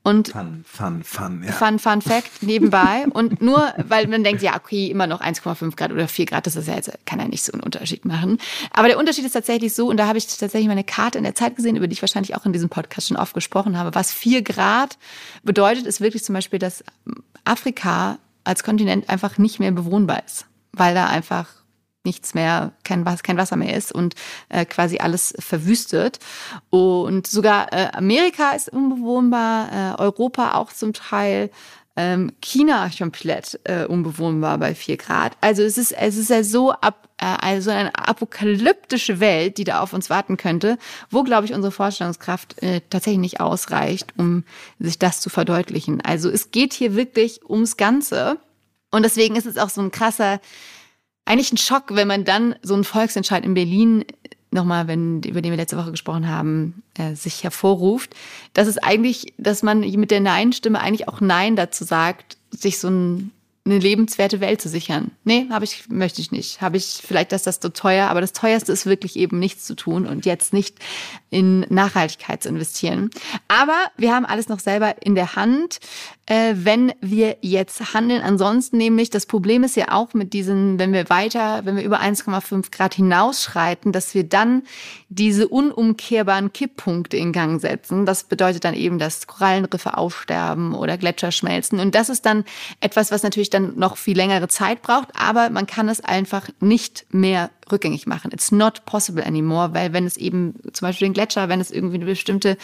Und 0.02 0.30
fun, 0.30 0.64
fun, 0.66 1.04
fun, 1.04 1.44
ja. 1.46 1.52
Fun, 1.52 1.78
fun 1.78 2.02
Fact 2.02 2.42
nebenbei. 2.42 3.06
und 3.12 3.42
nur, 3.42 3.74
weil 3.78 4.08
man 4.08 4.24
denkt, 4.24 4.42
ja, 4.42 4.56
okay, 4.56 4.88
immer 4.88 5.08
noch 5.08 5.22
1,5 5.22 5.76
Grad 5.76 5.92
oder 5.92 6.08
4 6.08 6.26
Grad, 6.26 6.48
das 6.48 6.56
ist 6.56 6.70
ja 6.70 6.76
jetzt, 6.76 6.92
kann 7.06 7.20
ja 7.20 7.28
nicht 7.28 7.44
so 7.44 7.52
einen 7.52 7.62
Unterschied 7.62 8.06
machen. 8.06 8.38
Aber 8.72 8.88
der 8.88 8.98
Unterschied 8.98 9.26
ist 9.26 9.34
tatsächlich 9.34 9.76
so, 9.76 9.88
und 9.90 9.98
da 9.98 10.08
habe 10.08 10.18
ich 10.18 10.28
tatsächlich 10.28 10.70
meine 10.70 10.86
Karte 10.86 11.18
in 11.18 11.26
der 11.26 11.36
Zeit 11.36 11.58
gesehen, 11.58 11.76
über 11.76 11.88
die 11.88 11.94
ich 11.94 12.02
wahrscheinlich 12.02 12.36
auch 12.36 12.46
in 12.46 12.54
diesem 12.54 12.70
Podcast 12.70 13.10
schon 13.10 13.18
oft 13.18 13.34
gesprochen 13.34 13.78
habe. 13.78 13.94
Was 13.94 14.14
4 14.14 14.42
Grad 14.42 14.98
bedeutet, 15.44 15.86
ist 15.86 16.00
wirklich 16.00 16.24
zum 16.24 16.34
Beispiel, 16.34 16.60
dass 16.60 16.84
Afrika 17.44 18.20
als 18.44 18.64
Kontinent 18.64 19.10
einfach 19.10 19.38
nicht 19.38 19.60
mehr 19.60 19.72
bewohnbar 19.72 20.24
ist, 20.26 20.46
weil 20.72 20.94
da 20.94 21.08
einfach 21.08 21.48
nichts 22.04 22.34
mehr, 22.34 22.72
kein, 22.84 23.04
kein 23.24 23.38
Wasser 23.38 23.58
mehr 23.58 23.76
ist 23.76 23.92
und 23.92 24.16
äh, 24.48 24.66
quasi 24.66 25.00
alles 25.00 25.34
verwüstet. 25.40 26.20
Und 26.70 27.28
sogar 27.28 27.74
äh, 27.74 27.90
Amerika 27.94 28.52
ist 28.52 28.70
unbewohnbar, 28.70 29.96
äh, 29.98 30.02
Europa 30.02 30.56
auch 30.56 30.72
zum 30.72 30.94
Teil, 30.94 31.52
ähm, 32.00 32.32
China 32.40 32.90
komplett 32.98 33.60
äh, 33.66 33.84
unbewohnbar 33.84 34.58
bei 34.58 34.74
vier 34.74 34.96
Grad. 34.96 35.34
Also 35.42 35.64
es 35.64 35.78
ist, 35.78 35.92
es 35.92 36.16
ist 36.16 36.30
ja 36.30 36.46
so 36.46 36.72
ab, 36.72 37.10
äh, 37.18 37.26
also 37.26 37.72
eine 37.72 37.94
apokalyptische 37.94 39.20
Welt, 39.20 39.58
die 39.58 39.66
da 39.66 39.82
auf 39.82 39.92
uns 39.92 40.10
warten 40.10 40.38
könnte, 40.38 40.78
wo, 41.10 41.24
glaube 41.24 41.46
ich, 41.46 41.54
unsere 41.54 41.74
Vorstellungskraft 41.74 42.64
äh, 42.64 42.80
tatsächlich 42.90 43.20
nicht 43.20 43.42
ausreicht, 43.42 44.14
um 44.16 44.46
sich 44.80 44.98
das 44.98 45.20
zu 45.20 45.30
verdeutlichen. 45.30 46.00
Also 46.00 46.30
es 46.30 46.52
geht 46.52 46.72
hier 46.72 46.96
wirklich 46.96 47.42
ums 47.50 47.76
Ganze. 47.76 48.38
Und 48.92 49.04
deswegen 49.04 49.36
ist 49.36 49.46
es 49.46 49.58
auch 49.58 49.70
so 49.70 49.82
ein 49.82 49.92
krasser, 49.92 50.40
eigentlich 51.26 51.52
ein 51.52 51.58
Schock, 51.58 51.96
wenn 51.96 52.08
man 52.08 52.24
dann 52.24 52.56
so 52.62 52.76
einen 52.76 52.86
Volksentscheid 52.86 53.44
in 53.44 53.56
Berlin 53.56 54.06
nochmal, 54.52 54.88
wenn, 54.88 55.22
über 55.24 55.42
den 55.42 55.52
wir 55.52 55.58
letzte 55.58 55.78
Woche 55.78 55.92
gesprochen 55.92 56.28
haben, 56.28 56.84
äh, 56.96 57.16
sich 57.16 57.44
hervorruft, 57.44 58.16
dass 58.54 58.68
es 58.68 58.78
eigentlich, 58.78 59.34
dass 59.38 59.64
man 59.64 59.82
mit 59.82 60.12
der 60.12 60.22
Nein-Stimme 60.22 60.80
eigentlich 60.80 61.08
auch 61.08 61.22
Nein 61.22 61.56
dazu 61.56 61.84
sagt, 61.84 62.38
sich 62.52 62.80
so 62.80 62.90
ein 62.90 63.32
eine 63.70 63.80
lebenswerte 63.80 64.42
Welt 64.42 64.62
zu 64.62 64.70
sichern. 64.70 65.12
Nee, 65.24 65.48
habe 65.50 65.66
ich, 65.66 65.90
möchte 65.90 66.22
ich 66.22 66.32
nicht. 66.32 66.62
Habe 66.62 66.78
ich, 66.78 67.02
vielleicht 67.06 67.32
ist 67.34 67.48
das 67.48 67.60
so 67.62 67.70
teuer, 67.70 68.08
aber 68.08 68.22
das 68.22 68.34
teuerste 68.34 68.72
ist 68.72 68.86
wirklich 68.86 69.16
eben 69.16 69.40
nichts 69.40 69.66
zu 69.66 69.76
tun 69.76 70.06
und 70.06 70.26
jetzt 70.26 70.54
nicht 70.54 70.78
in 71.30 71.62
Nachhaltigkeit 71.70 72.44
zu 72.44 72.50
investieren. 72.50 73.10
Aber 73.48 73.78
wir 73.98 74.14
haben 74.14 74.26
alles 74.26 74.50
noch 74.50 74.60
selber 74.60 74.96
in 75.02 75.16
der 75.16 75.36
Hand, 75.36 75.80
äh, 76.26 76.54
wenn 76.56 76.94
wir 77.02 77.38
jetzt 77.42 77.94
handeln. 77.94 78.22
Ansonsten 78.22 78.78
nämlich, 78.78 79.10
das 79.10 79.26
Problem 79.26 79.64
ist 79.64 79.76
ja 79.76 79.92
auch 79.92 80.14
mit 80.14 80.34
diesen, 80.34 80.80
wenn 80.80 80.94
wir 80.94 81.10
weiter, 81.10 81.66
wenn 81.66 81.76
wir 81.76 81.84
über 81.84 82.00
1,5 82.00 82.72
Grad 82.72 82.94
hinausschreiten, 82.94 83.92
dass 83.92 84.14
wir 84.14 84.24
dann 84.24 84.64
diese 85.10 85.48
unumkehrbaren 85.48 86.54
Kipppunkte 86.54 87.18
in 87.18 87.32
Gang 87.32 87.60
setzen. 87.60 88.06
Das 88.06 88.24
bedeutet 88.24 88.64
dann 88.64 88.76
eben, 88.76 89.00
dass 89.00 89.28
Korallenriffe 89.28 89.98
aussterben 89.98 90.76
oder 90.76 90.98
Gletscher 90.98 91.32
schmelzen. 91.32 91.80
Und 91.80 91.96
das 91.96 92.10
ist 92.10 92.26
dann 92.26 92.46
etwas, 92.80 93.12
was 93.12 93.24
natürlich 93.24 93.50
dann 93.50 93.59
noch 93.60 93.98
viel 93.98 94.18
längere 94.18 94.48
Zeit 94.48 94.82
braucht, 94.82 95.10
aber 95.14 95.50
man 95.50 95.68
kann 95.68 95.90
es 95.90 96.02
einfach 96.02 96.50
nicht 96.60 97.06
mehr 97.12 97.50
rückgängig 97.72 98.08
machen. 98.08 98.32
It's 98.32 98.52
not 98.52 98.86
possible 98.86 99.26
anymore, 99.26 99.74
weil 99.74 99.94
wenn 99.94 100.06
es 100.06 100.18
eben 100.18 100.56
zum 100.74 100.88
Beispiel 100.88 101.08
den 101.08 101.14
Gletscher, 101.14 101.50
wenn 101.50 101.62
es 101.62 101.72
irgendwie 101.72 101.96
eine 101.96 102.06
bestimmte 102.06 102.58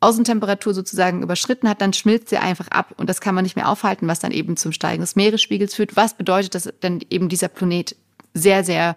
Außentemperatur 0.00 0.74
sozusagen 0.74 1.22
überschritten 1.22 1.68
hat, 1.68 1.80
dann 1.80 1.92
schmilzt 1.92 2.30
sie 2.30 2.38
einfach 2.38 2.68
ab 2.68 2.94
und 2.96 3.10
das 3.10 3.20
kann 3.20 3.34
man 3.34 3.44
nicht 3.44 3.56
mehr 3.56 3.68
aufhalten, 3.68 4.08
was 4.08 4.20
dann 4.20 4.32
eben 4.32 4.56
zum 4.56 4.72
Steigen 4.72 5.02
des 5.02 5.16
Meeresspiegels 5.16 5.74
führt. 5.74 5.96
Was 5.96 6.14
bedeutet, 6.14 6.54
dass 6.54 6.72
dann 6.80 7.00
eben 7.10 7.28
dieser 7.28 7.48
Planet 7.48 7.94
sehr, 8.32 8.64
sehr 8.64 8.96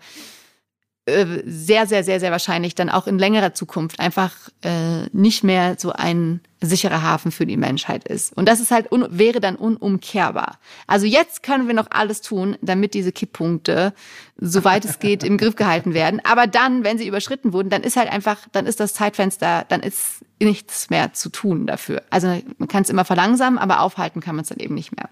sehr, 1.06 1.86
sehr, 1.86 2.04
sehr, 2.04 2.20
sehr 2.22 2.32
wahrscheinlich 2.32 2.76
dann 2.76 2.90
auch 2.90 3.08
in 3.08 3.20
längerer 3.20 3.54
Zukunft 3.54 4.00
einfach 4.00 4.34
äh, 4.62 5.08
nicht 5.12 5.44
mehr 5.44 5.76
so 5.78 5.92
ein 5.92 6.40
sicherer 6.62 7.02
Hafen 7.02 7.34
für 7.34 7.46
die 7.46 7.58
Menschheit 7.58 8.08
ist. 8.08 8.32
Und 8.38 8.48
das 8.48 8.62
ist 8.62 8.72
halt 8.72 8.88
wäre 8.90 9.42
dann 9.42 9.58
unumkehrbar. 9.58 10.60
Also 10.88 11.06
jetzt 11.06 11.44
können 11.44 11.68
wir 11.68 11.74
noch 11.74 11.88
alles 11.90 12.22
tun, 12.22 12.56
damit 12.62 12.94
diese 12.94 13.12
Kipppunkte, 13.12 13.94
soweit 14.38 14.86
es 14.86 15.00
geht, 15.00 15.26
im 15.26 15.38
Griff 15.38 15.58
gehalten 15.58 15.94
werden. 15.94 16.22
Aber 16.24 16.48
dann, 16.48 16.86
wenn 16.86 16.98
sie 16.98 17.08
überschritten 17.08 17.52
wurden, 17.52 17.70
dann 17.70 17.84
ist 17.84 17.98
halt 17.98 18.10
einfach, 18.10 18.38
dann 18.54 18.66
ist 18.66 18.80
das 18.80 18.94
Zeitfenster, 18.94 19.66
dann 19.68 19.82
ist 19.82 20.22
nichts 20.40 20.90
mehr 20.90 21.12
zu 21.12 21.28
tun 21.28 21.68
dafür. 21.68 22.02
Also 22.12 22.28
man 22.58 22.70
kann 22.70 22.84
es 22.84 22.90
immer 22.90 23.04
verlangsamen, 23.04 23.60
aber 23.60 23.82
aufhalten 23.82 24.22
kann 24.22 24.38
man 24.38 24.44
es 24.44 24.50
dann 24.50 24.60
eben 24.60 24.76
nicht 24.76 24.96
mehr. 24.96 25.10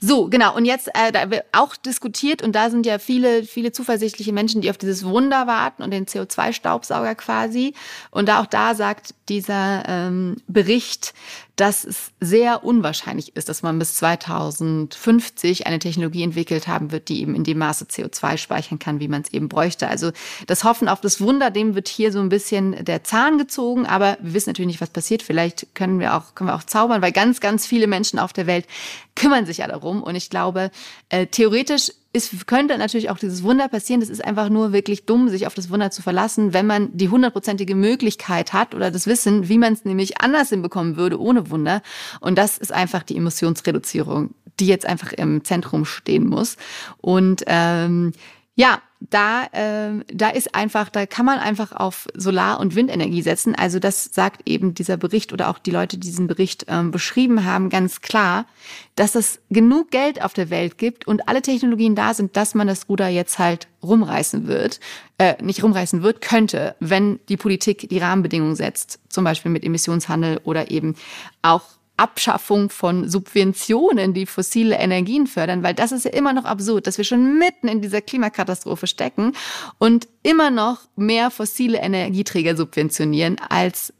So, 0.00 0.28
genau. 0.28 0.54
Und 0.54 0.64
jetzt 0.64 0.88
äh, 0.88 1.12
da 1.12 1.30
wird 1.30 1.44
auch 1.52 1.76
diskutiert 1.76 2.42
und 2.42 2.52
da 2.52 2.70
sind 2.70 2.86
ja 2.86 2.98
viele, 2.98 3.44
viele 3.44 3.72
zuversichtliche 3.72 4.32
Menschen, 4.32 4.60
die 4.60 4.70
auf 4.70 4.78
dieses 4.78 5.04
Wunder 5.04 5.46
warten 5.46 5.82
und 5.82 5.90
den 5.90 6.06
CO2-Staubsauger 6.06 7.14
quasi. 7.14 7.74
Und 8.10 8.28
da 8.28 8.40
auch 8.40 8.46
da 8.46 8.74
sagt 8.74 9.14
dieser 9.28 9.84
ähm, 9.88 10.36
Bericht, 10.46 11.14
dass 11.56 11.84
es 11.84 12.12
sehr 12.20 12.64
unwahrscheinlich 12.64 13.34
ist, 13.34 13.48
dass 13.48 13.62
man 13.62 13.78
bis 13.78 13.94
2050 13.94 15.66
eine 15.66 15.78
Technologie 15.78 16.22
entwickelt 16.22 16.68
haben 16.68 16.92
wird, 16.92 17.08
die 17.08 17.22
eben 17.22 17.34
in 17.34 17.44
dem 17.44 17.58
Maße 17.58 17.86
CO2 17.86 18.36
speichern 18.36 18.78
kann, 18.78 19.00
wie 19.00 19.08
man 19.08 19.22
es 19.22 19.32
eben 19.32 19.48
bräuchte. 19.48 19.88
Also 19.88 20.12
das 20.46 20.64
Hoffen 20.64 20.86
auf 20.86 21.00
das 21.00 21.20
Wunder, 21.20 21.50
dem 21.50 21.74
wird 21.74 21.88
hier 21.88 22.12
so 22.12 22.20
ein 22.20 22.28
bisschen 22.28 22.84
der 22.84 23.04
Zahn 23.04 23.38
gezogen, 23.38 23.86
aber 23.86 24.18
wir 24.20 24.34
wissen 24.34 24.50
natürlich 24.50 24.66
nicht, 24.66 24.80
was 24.82 24.90
passiert. 24.90 25.22
Vielleicht 25.22 25.74
können 25.74 25.98
wir 25.98 26.14
auch, 26.14 26.34
können 26.34 26.50
wir 26.50 26.54
auch 26.54 26.64
zaubern, 26.64 27.00
weil 27.00 27.12
ganz, 27.12 27.40
ganz 27.40 27.66
viele 27.66 27.86
Menschen 27.86 28.18
auf 28.18 28.34
der 28.34 28.46
Welt 28.46 28.66
kümmern 29.14 29.46
sich 29.46 29.58
ja 29.58 29.66
darum. 29.66 29.85
Und 29.86 30.14
ich 30.14 30.30
glaube, 30.30 30.70
äh, 31.08 31.26
theoretisch 31.26 31.90
ist, 32.12 32.46
könnte 32.46 32.78
natürlich 32.78 33.10
auch 33.10 33.18
dieses 33.18 33.42
Wunder 33.42 33.68
passieren. 33.68 34.00
Das 34.00 34.08
ist 34.08 34.24
einfach 34.24 34.48
nur 34.48 34.72
wirklich 34.72 35.04
dumm, 35.04 35.28
sich 35.28 35.46
auf 35.46 35.54
das 35.54 35.70
Wunder 35.70 35.90
zu 35.90 36.02
verlassen, 36.02 36.54
wenn 36.54 36.66
man 36.66 36.96
die 36.96 37.08
hundertprozentige 37.08 37.74
Möglichkeit 37.74 38.52
hat 38.52 38.74
oder 38.74 38.90
das 38.90 39.06
Wissen, 39.06 39.48
wie 39.48 39.58
man 39.58 39.74
es 39.74 39.84
nämlich 39.84 40.20
anders 40.20 40.48
hinbekommen 40.48 40.96
würde 40.96 41.20
ohne 41.20 41.50
Wunder. 41.50 41.82
Und 42.20 42.38
das 42.38 42.58
ist 42.58 42.72
einfach 42.72 43.02
die 43.02 43.16
Emissionsreduzierung, 43.16 44.34
die 44.58 44.66
jetzt 44.66 44.86
einfach 44.86 45.12
im 45.12 45.44
Zentrum 45.44 45.84
stehen 45.84 46.26
muss. 46.26 46.56
Und 47.00 47.44
ähm, 47.46 48.12
ja, 48.56 48.80
da, 49.00 49.44
äh, 49.52 50.02
da 50.12 50.30
ist 50.30 50.54
einfach, 50.54 50.88
da 50.88 51.04
kann 51.04 51.26
man 51.26 51.38
einfach 51.38 51.72
auf 51.72 52.08
Solar- 52.14 52.58
und 52.58 52.74
Windenergie 52.74 53.20
setzen. 53.20 53.54
Also 53.54 53.78
das 53.78 54.04
sagt 54.04 54.48
eben 54.48 54.72
dieser 54.72 54.96
Bericht 54.96 55.34
oder 55.34 55.50
auch 55.50 55.58
die 55.58 55.70
Leute, 55.70 55.98
die 55.98 56.08
diesen 56.08 56.26
Bericht 56.26 56.64
ähm, 56.68 56.90
beschrieben 56.90 57.44
haben, 57.44 57.68
ganz 57.68 58.00
klar, 58.00 58.46
dass 58.94 59.14
es 59.14 59.40
genug 59.50 59.90
Geld 59.90 60.22
auf 60.22 60.32
der 60.32 60.48
Welt 60.48 60.78
gibt 60.78 61.06
und 61.06 61.28
alle 61.28 61.42
Technologien 61.42 61.94
da 61.94 62.14
sind, 62.14 62.38
dass 62.38 62.54
man 62.54 62.66
das 62.66 62.88
Ruder 62.88 63.08
jetzt 63.08 63.38
halt 63.38 63.68
rumreißen 63.82 64.46
wird, 64.46 64.80
äh, 65.18 65.34
nicht 65.42 65.62
rumreißen 65.62 66.02
wird, 66.02 66.22
könnte, 66.22 66.74
wenn 66.80 67.20
die 67.28 67.36
Politik 67.36 67.90
die 67.90 67.98
Rahmenbedingungen 67.98 68.56
setzt, 68.56 68.98
zum 69.10 69.24
Beispiel 69.24 69.52
mit 69.52 69.64
Emissionshandel 69.64 70.40
oder 70.44 70.70
eben 70.70 70.94
auch 71.42 71.75
Abschaffung 71.96 72.70
von 72.70 73.08
Subventionen, 73.08 74.14
die 74.14 74.26
fossile 74.26 74.76
Energien 74.76 75.26
fördern, 75.26 75.62
weil 75.62 75.74
das 75.74 75.92
ist 75.92 76.04
ja 76.04 76.12
immer 76.12 76.32
noch 76.32 76.44
absurd, 76.44 76.86
dass 76.86 76.98
wir 76.98 77.04
schon 77.04 77.38
mitten 77.38 77.68
in 77.68 77.80
dieser 77.80 78.00
Klimakatastrophe 78.00 78.86
stecken 78.86 79.32
und 79.78 80.08
immer 80.22 80.50
noch 80.50 80.80
mehr 80.96 81.30
fossile 81.30 81.78
Energieträger 81.78 82.56
subventionieren 82.56 83.38
als 83.48 83.92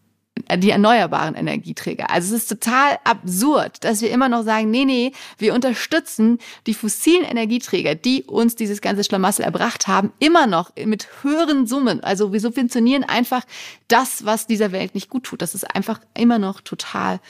die 0.57 0.71
erneuerbaren 0.71 1.35
Energieträger. 1.35 2.11
Also 2.11 2.35
es 2.35 2.43
ist 2.43 2.49
total 2.49 2.99
absurd, 3.05 3.85
dass 3.85 4.03
wir 4.03 4.11
immer 4.11 4.29
noch 4.29 4.45
sagen, 4.45 4.71
nee, 4.71 4.85
nee, 4.85 5.12
wir 5.38 5.55
unterstützen 5.55 6.38
die 6.67 6.75
fossilen 6.75 7.25
Energieträger, 7.25 7.95
die 7.95 8.23
uns 8.25 8.55
dieses 8.55 8.81
ganze 8.81 9.03
Schlamassel 9.03 9.45
erbracht 9.45 9.88
haben, 9.88 10.12
immer 10.19 10.47
noch 10.47 10.73
mit 10.85 11.09
höheren 11.23 11.67
Summen. 11.67 12.03
Also 12.03 12.33
wir 12.33 12.41
subventionieren 12.41 13.05
einfach 13.05 13.43
das, 13.88 14.25
was 14.25 14.47
dieser 14.47 14.73
Welt 14.73 14.95
nicht 14.95 15.09
gut 15.09 15.25
tut. 15.25 15.43
Das 15.43 15.55
ist 15.55 15.75
einfach 15.75 16.00
immer 16.15 16.38
noch 16.38 16.61
total 16.61 17.21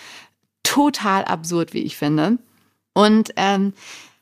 total 0.66 1.24
absurd, 1.24 1.72
wie 1.72 1.82
ich 1.82 1.96
finde. 1.96 2.38
Und 2.92 3.30
ähm, 3.36 3.72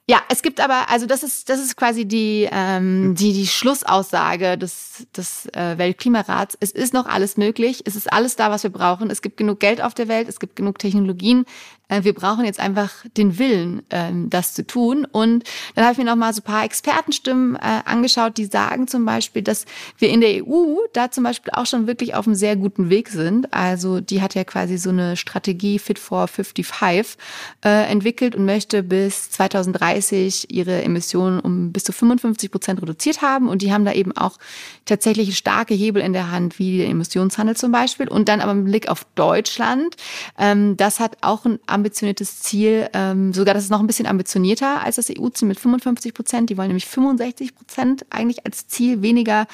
ja, 0.07 0.21
es 0.29 0.43
gibt 0.43 0.61
aber, 0.61 0.91
also 0.91 1.07
das 1.07 1.23
ist, 1.23 1.49
das 1.49 1.59
ist 1.59 1.77
quasi 1.77 2.05
die, 2.05 2.47
ähm, 2.53 3.15
die, 3.15 3.33
die 3.33 3.47
Schlussaussage 3.47 4.59
des, 4.59 5.07
des 5.17 5.47
äh, 5.55 5.79
Weltklimarats. 5.79 6.59
Es 6.61 6.73
ist 6.73 6.93
noch 6.93 7.07
alles 7.07 7.39
möglich, 7.39 7.83
es 7.87 7.97
ist 7.97 8.13
alles 8.13 8.37
da, 8.37 8.51
was 8.51 8.65
wir 8.65 8.71
brauchen. 8.71 9.09
Es 9.09 9.23
gibt 9.23 9.39
genug 9.39 9.61
Geld 9.61 9.81
auf 9.81 9.95
der 9.95 10.09
Welt, 10.09 10.29
es 10.29 10.41
gibt 10.41 10.57
genug 10.57 10.79
Technologien, 10.79 11.47
wir 11.89 12.15
brauchen 12.15 12.45
jetzt 12.45 12.61
einfach 12.61 12.91
den 13.17 13.39
Willen, 13.39 13.83
ähm, 13.91 14.31
das 14.31 14.55
zu 14.55 14.67
tun. 14.67 15.07
Und 15.11 15.45
dann 15.75 15.85
habe 15.85 15.93
ich 15.93 15.99
mir 15.99 16.05
noch 16.05 16.17
mal 16.17 16.33
so 16.33 16.41
ein 16.41 16.45
paar 16.45 16.65
Expertenstimmen 16.65 17.57
äh, 17.57 17.83
angeschaut, 17.85 18.39
die 18.39 18.47
sagen 18.47 18.89
zum 18.89 19.05
Beispiel, 19.05 19.43
dass 19.43 19.67
wir 19.99 20.09
in 20.09 20.21
der 20.21 20.47
EU 20.47 20.77
da 20.93 21.11
zum 21.11 21.25
Beispiel 21.25 21.53
auch 21.55 21.67
schon 21.67 21.87
wirklich 21.87 22.15
auf 22.15 22.27
einem 22.27 22.37
sehr 22.37 22.57
guten 22.57 22.89
Weg 22.89 23.09
sind. 23.09 23.53
Also 23.53 24.01
die 24.01 24.23
hat 24.23 24.35
ja 24.35 24.45
quasi 24.45 24.79
so 24.79 24.91
eine 24.91 25.17
Strategie 25.17 25.79
Fit 25.79 25.99
for 25.99 26.27
55 26.27 27.19
äh, 27.65 27.91
entwickelt 27.91 28.35
und 28.35 28.47
möchte 28.47 28.83
bis 28.83 29.31
2030 29.31 30.51
ihre 30.51 30.83
Emissionen 30.83 31.39
um 31.41 31.73
bis 31.73 31.85
zu 31.85 31.93
55 31.93 32.51
Prozent 32.51 32.81
reduziert 32.81 33.21
haben. 33.21 33.49
Und 33.49 33.61
die 33.61 33.73
haben 33.73 33.85
da 33.85 33.93
eben 33.93 34.17
auch 34.17 34.39
tatsächlich 34.87 35.37
starke 35.37 35.75
Hebel 35.75 36.03
in 36.03 36.15
der 36.15 36.31
Hand, 36.31 36.59
wie 36.59 36.79
der 36.79 36.89
Emissionshandel 36.89 37.57
zum 37.57 37.73
Beispiel. 37.73 38.09
Und 38.09 38.29
dann 38.29 38.41
aber 38.41 38.55
mit 38.55 38.65
Blick 38.67 38.89
auf 38.89 39.05
Deutschland, 39.15 39.97
ähm, 40.39 40.77
das 40.77 40.99
hat 40.99 41.19
auch 41.21 41.45
ein 41.45 41.59
ambitioniertes 41.75 42.41
Ziel, 42.41 42.89
ähm, 42.93 43.35
sogar 43.35 43.55
das 43.55 43.65
ist 43.65 43.71
noch 43.71 43.81
ein 43.81 43.87
bisschen 43.87 44.07
ambitionierter 44.07 44.83
als 44.83 44.97
das 44.97 45.11
EU-Ziel 45.11 45.49
mit 45.49 45.61
55 45.61 46.15
Prozent. 46.15 46.49
Die 46.49 46.57
wollen 46.57 46.69
nämlich 46.69 46.87
65 46.87 47.55
Prozent 47.55 48.07
eigentlich 48.11 48.47
als 48.47 48.67
Ziel 48.69 49.03
weniger 49.03 49.47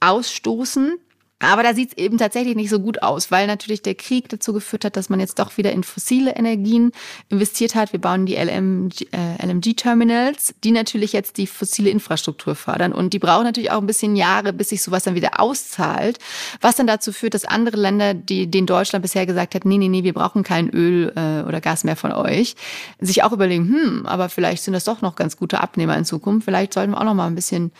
ausstoßen. 0.00 0.98
Aber 1.40 1.62
da 1.62 1.72
sieht 1.72 1.90
es 1.90 1.98
eben 1.98 2.18
tatsächlich 2.18 2.56
nicht 2.56 2.70
so 2.70 2.80
gut 2.80 3.02
aus, 3.02 3.30
weil 3.30 3.46
natürlich 3.46 3.82
der 3.82 3.94
Krieg 3.94 4.28
dazu 4.28 4.52
geführt 4.52 4.84
hat, 4.84 4.96
dass 4.96 5.08
man 5.08 5.20
jetzt 5.20 5.38
doch 5.38 5.56
wieder 5.56 5.70
in 5.70 5.84
fossile 5.84 6.32
Energien 6.32 6.90
investiert 7.28 7.76
hat. 7.76 7.92
Wir 7.92 8.00
bauen 8.00 8.26
die 8.26 8.34
LMG, 8.34 9.06
äh, 9.12 9.46
LMG-Terminals, 9.46 10.54
die 10.64 10.72
natürlich 10.72 11.12
jetzt 11.12 11.36
die 11.36 11.46
fossile 11.46 11.90
Infrastruktur 11.90 12.56
fördern. 12.56 12.92
Und 12.92 13.12
die 13.12 13.20
brauchen 13.20 13.44
natürlich 13.44 13.70
auch 13.70 13.80
ein 13.80 13.86
bisschen 13.86 14.16
Jahre, 14.16 14.52
bis 14.52 14.70
sich 14.70 14.82
sowas 14.82 15.04
dann 15.04 15.14
wieder 15.14 15.38
auszahlt. 15.40 16.18
Was 16.60 16.74
dann 16.74 16.88
dazu 16.88 17.12
führt, 17.12 17.34
dass 17.34 17.44
andere 17.44 17.76
Länder, 17.76 18.14
die 18.14 18.50
denen 18.50 18.66
Deutschland 18.66 19.02
bisher 19.02 19.24
gesagt 19.24 19.54
hat, 19.54 19.64
nee, 19.64 19.78
nee, 19.78 19.88
nee, 19.88 20.02
wir 20.02 20.14
brauchen 20.14 20.42
kein 20.42 20.68
Öl 20.70 21.12
äh, 21.14 21.46
oder 21.46 21.60
Gas 21.60 21.84
mehr 21.84 21.96
von 21.96 22.10
euch, 22.12 22.56
sich 22.98 23.22
auch 23.22 23.32
überlegen, 23.32 23.68
hm, 23.68 24.06
aber 24.06 24.28
vielleicht 24.28 24.64
sind 24.64 24.72
das 24.74 24.84
doch 24.84 25.02
noch 25.02 25.14
ganz 25.14 25.36
gute 25.36 25.60
Abnehmer 25.60 25.96
in 25.96 26.04
Zukunft. 26.04 26.46
Vielleicht 26.46 26.74
sollten 26.74 26.92
wir 26.92 27.00
auch 27.00 27.04
noch 27.04 27.14
mal 27.14 27.28
ein 27.28 27.36
bisschen 27.36 27.70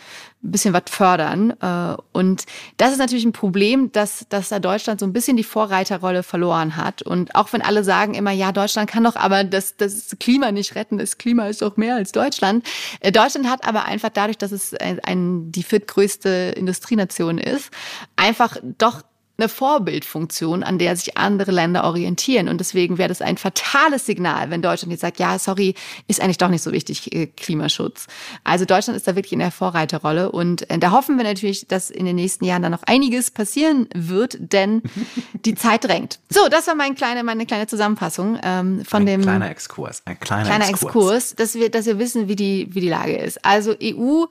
bisschen 0.41 0.73
was 0.73 0.83
fördern. 0.87 1.53
Äh, 1.61 1.95
und 2.11 2.45
das 2.77 2.91
ist 2.91 2.97
natürlich 2.97 3.25
ein 3.25 3.33
Problem, 3.33 3.48
dass, 3.91 4.25
dass 4.29 4.49
da 4.49 4.59
Deutschland 4.59 4.99
so 4.99 5.05
ein 5.05 5.13
bisschen 5.13 5.37
die 5.37 5.43
Vorreiterrolle 5.43 6.23
verloren 6.23 6.75
hat. 6.75 7.01
Und 7.01 7.35
auch 7.35 7.51
wenn 7.53 7.61
alle 7.61 7.83
sagen 7.83 8.13
immer, 8.13 8.31
ja, 8.31 8.51
Deutschland 8.51 8.89
kann 8.89 9.03
doch 9.03 9.15
aber 9.15 9.43
das, 9.43 9.77
das 9.77 10.15
Klima 10.19 10.51
nicht 10.51 10.75
retten, 10.75 10.97
das 10.97 11.17
Klima 11.17 11.47
ist 11.47 11.61
doch 11.61 11.77
mehr 11.77 11.95
als 11.95 12.11
Deutschland. 12.11 12.65
Äh, 12.99 13.11
Deutschland 13.11 13.49
hat 13.49 13.67
aber 13.67 13.85
einfach 13.85 14.09
dadurch, 14.09 14.37
dass 14.37 14.51
es 14.51 14.73
ein, 14.73 14.99
ein, 15.03 15.51
die 15.51 15.63
viertgrößte 15.63 16.53
Industrienation 16.55 17.37
ist, 17.37 17.71
einfach 18.15 18.57
doch 18.77 19.03
eine 19.39 19.49
Vorbildfunktion, 19.49 20.63
an 20.63 20.77
der 20.77 20.95
sich 20.95 21.17
andere 21.17 21.51
Länder 21.51 21.83
orientieren. 21.83 22.49
Und 22.49 22.59
deswegen 22.59 22.97
wäre 22.97 23.09
das 23.09 23.21
ein 23.21 23.37
fatales 23.37 24.05
Signal, 24.05 24.49
wenn 24.49 24.61
Deutschland 24.61 24.91
jetzt 24.91 25.01
sagt, 25.01 25.19
ja, 25.19 25.39
sorry, 25.39 25.75
ist 26.07 26.21
eigentlich 26.21 26.37
doch 26.37 26.49
nicht 26.49 26.61
so 26.61 26.71
wichtig, 26.71 27.13
äh, 27.13 27.27
Klimaschutz. 27.27 28.07
Also 28.43 28.65
Deutschland 28.65 28.97
ist 28.97 29.07
da 29.07 29.15
wirklich 29.15 29.33
in 29.33 29.39
der 29.39 29.51
Vorreiterrolle. 29.51 30.31
Und 30.31 30.69
äh, 30.69 30.77
da 30.77 30.91
hoffen 30.91 31.17
wir 31.17 31.23
natürlich, 31.23 31.67
dass 31.67 31.89
in 31.89 32.05
den 32.05 32.15
nächsten 32.15 32.45
Jahren 32.45 32.61
da 32.61 32.69
noch 32.69 32.83
einiges 32.83 33.31
passieren 33.31 33.87
wird, 33.95 34.37
denn 34.39 34.81
die 35.45 35.55
Zeit 35.55 35.85
drängt. 35.85 36.19
So, 36.29 36.47
das 36.49 36.67
war 36.67 36.75
mein 36.75 36.95
kleine, 36.95 37.23
meine 37.23 37.45
kleine 37.45 37.67
Zusammenfassung 37.67 38.37
ähm, 38.43 38.83
von 38.85 39.03
ein 39.03 39.05
dem. 39.05 39.21
Kleiner 39.21 39.49
Exkurs, 39.49 40.03
ein 40.05 40.19
kleiner, 40.19 40.45
kleiner 40.45 40.69
Exkurs. 40.69 40.83
Exkurs, 40.83 41.35
dass 41.35 41.55
wir, 41.55 41.69
dass 41.69 41.85
wir 41.85 41.99
wissen, 41.99 42.27
wie 42.27 42.35
die, 42.35 42.67
wie 42.71 42.81
die 42.81 42.89
Lage 42.89 43.15
ist. 43.15 43.43
Also 43.45 43.75
EU 43.81 44.25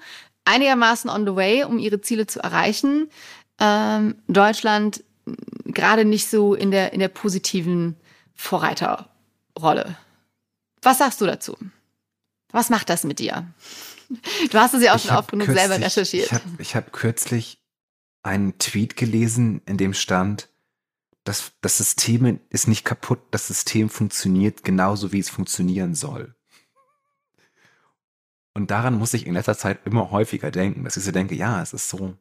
einigermaßen 0.45 1.11
on 1.11 1.27
the 1.27 1.37
way, 1.37 1.65
um 1.65 1.79
ihre 1.79 2.01
Ziele 2.01 2.27
zu 2.27 2.41
erreichen 2.41 3.09
ähm, 3.59 4.17
Deutschland 4.29 5.03
gerade 5.65 6.05
nicht 6.05 6.29
so 6.29 6.55
in 6.55 6.71
der, 6.71 6.93
in 6.93 7.01
der 7.01 7.09
positiven 7.09 7.97
Vorreiterrolle. 8.35 9.97
Was 10.83 10.99
sagst 10.99 11.21
du 11.21 11.27
dazu? 11.27 11.57
Was 12.51 12.71
macht 12.71 12.89
das 12.89 13.05
mit 13.05 13.19
dir? 13.19 13.47
Du 14.51 14.59
hast 14.59 14.73
es 14.73 14.83
ja 14.83 14.95
auch 14.95 14.99
schon 14.99 15.17
oft 15.17 15.31
genug 15.31 15.49
selber 15.49 15.79
recherchiert. 15.79 16.27
Ich 16.27 16.33
habe 16.33 16.45
ich 16.59 16.77
hab 16.77 16.93
kürzlich 16.93 17.61
einen 18.23 18.59
Tweet 18.59 18.97
gelesen, 18.97 19.61
in 19.67 19.77
dem 19.77 19.93
stand, 19.93 20.49
dass 21.25 21.53
das 21.61 21.77
System 21.77 22.41
ist 22.49 22.69
nicht 22.69 22.85
kaputt, 22.85 23.21
das 23.31 23.49
System 23.49 23.91
funktioniert 23.91 24.65
genauso, 24.65 25.13
wie 25.13 25.19
es 25.19 25.29
funktionieren 25.29 25.95
soll. 25.95 26.35
Und 28.55 28.71
daran 28.71 28.95
muss 28.95 29.15
ich 29.15 29.27
in 29.27 29.35
letzter 29.35 29.57
Zeit 29.57 29.81
immer 29.85 30.11
häufiger 30.11 30.51
denken, 30.51 30.85
dass 30.85 30.97
ich 30.97 31.05
so 31.05 31.13
denke, 31.13 31.35
ja, 31.35 31.63
es 31.63 31.75
ist 31.75 31.89
so, 31.91 32.17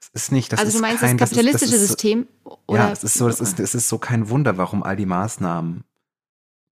es 0.00 0.10
ist 0.24 0.32
nicht, 0.32 0.52
das 0.52 0.60
also 0.60 0.78
du 0.78 0.82
meinst 0.82 1.00
kein, 1.00 1.18
das 1.18 1.30
kapitalistische 1.30 1.72
das 1.72 1.80
ist, 1.82 1.82
das 1.82 1.82
ist, 1.82 1.88
System? 1.88 2.28
Oder? 2.66 2.78
Ja, 2.78 2.92
es 2.92 3.04
ist 3.04 3.14
so, 3.14 3.28
es 3.28 3.40
ist, 3.40 3.60
es 3.60 3.74
ist 3.74 3.88
so 3.88 3.98
kein 3.98 4.28
Wunder, 4.28 4.56
warum 4.56 4.82
all 4.82 4.96
die 4.96 5.06
Maßnahmen, 5.06 5.84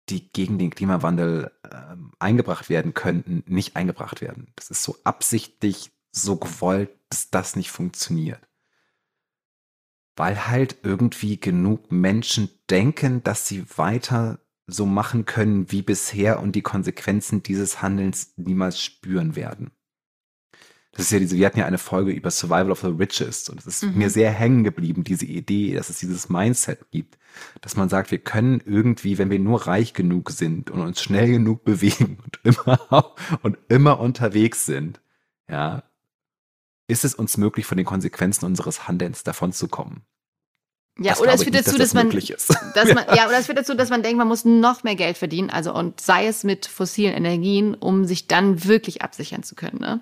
die 0.10 0.32
gegen 0.32 0.58
den 0.58 0.70
Klimawandel 0.72 1.52
äh, 1.64 1.96
eingebracht 2.20 2.70
werden 2.70 2.94
könnten, 2.94 3.44
nicht 3.46 3.76
eingebracht 3.76 4.22
werden. 4.22 4.52
Das 4.56 4.70
ist 4.70 4.84
so 4.84 4.98
absichtlich 5.04 5.92
so 6.12 6.38
gewollt, 6.38 6.90
dass 7.10 7.30
das 7.30 7.56
nicht 7.56 7.72
funktioniert. 7.72 8.42
Weil 10.16 10.48
halt 10.48 10.78
irgendwie 10.84 11.40
genug 11.40 11.92
Menschen 11.92 12.50
denken, 12.70 13.24
dass 13.24 13.48
sie 13.48 13.66
weiter 13.78 14.40
so 14.68 14.86
machen 14.86 15.26
können 15.26 15.72
wie 15.72 15.82
bisher 15.82 16.40
und 16.40 16.56
die 16.56 16.62
Konsequenzen 16.62 17.44
dieses 17.44 17.82
Handelns 17.82 18.34
niemals 18.38 18.82
spüren 18.82 19.36
werden. 19.36 19.72
Das 20.92 21.06
ist 21.06 21.12
ja 21.12 21.20
diese, 21.20 21.38
wir 21.38 21.46
hatten 21.46 21.60
ja 21.60 21.66
eine 21.66 21.78
Folge 21.78 22.12
über 22.12 22.32
Survival 22.32 22.72
of 22.72 22.82
the 22.82 22.88
Richest 22.88 23.50
und 23.50 23.60
es 23.60 23.68
ist 23.68 23.84
mhm. 23.84 23.98
mir 23.98 24.10
sehr 24.10 24.32
hängen 24.32 24.64
geblieben, 24.64 25.04
diese 25.04 25.26
Idee, 25.26 25.76
dass 25.76 25.90
es 25.90 26.00
dieses 26.00 26.30
Mindset 26.30 26.90
gibt, 26.92 27.18
dass 27.62 27.76
man 27.76 27.90
sagt, 27.90 28.10
wir 28.12 28.18
können 28.18 28.62
irgendwie, 28.66 29.18
wenn 29.18 29.30
wir 29.30 29.40
nur 29.40 29.68
reich 29.68 29.94
genug 29.94 30.32
sind 30.32 30.72
und 30.72 30.82
uns 30.82 31.02
schnell 31.02 31.30
genug 31.30 31.64
bewegen 31.64 32.18
und 32.24 32.40
immer, 32.44 33.16
und 33.44 33.58
immer 33.70 34.00
unterwegs 34.00 34.66
sind, 34.66 35.00
ja, 35.48 35.84
ist 36.88 37.06
es 37.06 37.14
uns 37.14 37.38
möglich, 37.38 37.68
von 37.68 37.78
den 37.78 37.86
Konsequenzen 37.86 38.46
unseres 38.46 38.88
Handelns 38.88 39.24
davon 39.24 39.54
zu 39.54 39.68
kommen. 39.68 40.02
Ja, 40.98 41.12
das 41.12 41.22
oder 41.22 41.34
es 41.34 41.44
führt 41.44 41.56
dazu, 41.56 41.78
dass, 41.78 41.92
das 41.92 41.94
man, 41.94 42.10
dass 42.10 42.94
man, 42.94 43.06
ja, 43.16 43.28
oder 43.28 43.38
es 43.38 43.46
führt 43.46 43.58
dazu, 43.58 43.74
dass 43.76 43.90
man 43.90 44.04
denkt, 44.04 44.18
man 44.18 44.28
muss 44.28 44.44
noch 44.44 44.84
mehr 44.84 44.96
Geld 44.96 45.18
verdienen, 45.18 45.50
also 45.50 45.74
und 45.74 46.02
sei 46.02 46.28
es 46.28 46.44
mit 46.44 46.66
fossilen 46.66 47.14
Energien, 47.14 47.76
um 47.76 48.06
sich 48.06 48.28
dann 48.28 48.66
wirklich 48.66 49.02
absichern 49.02 49.44
zu 49.44 49.56
können, 49.56 49.80
ne? 49.80 50.02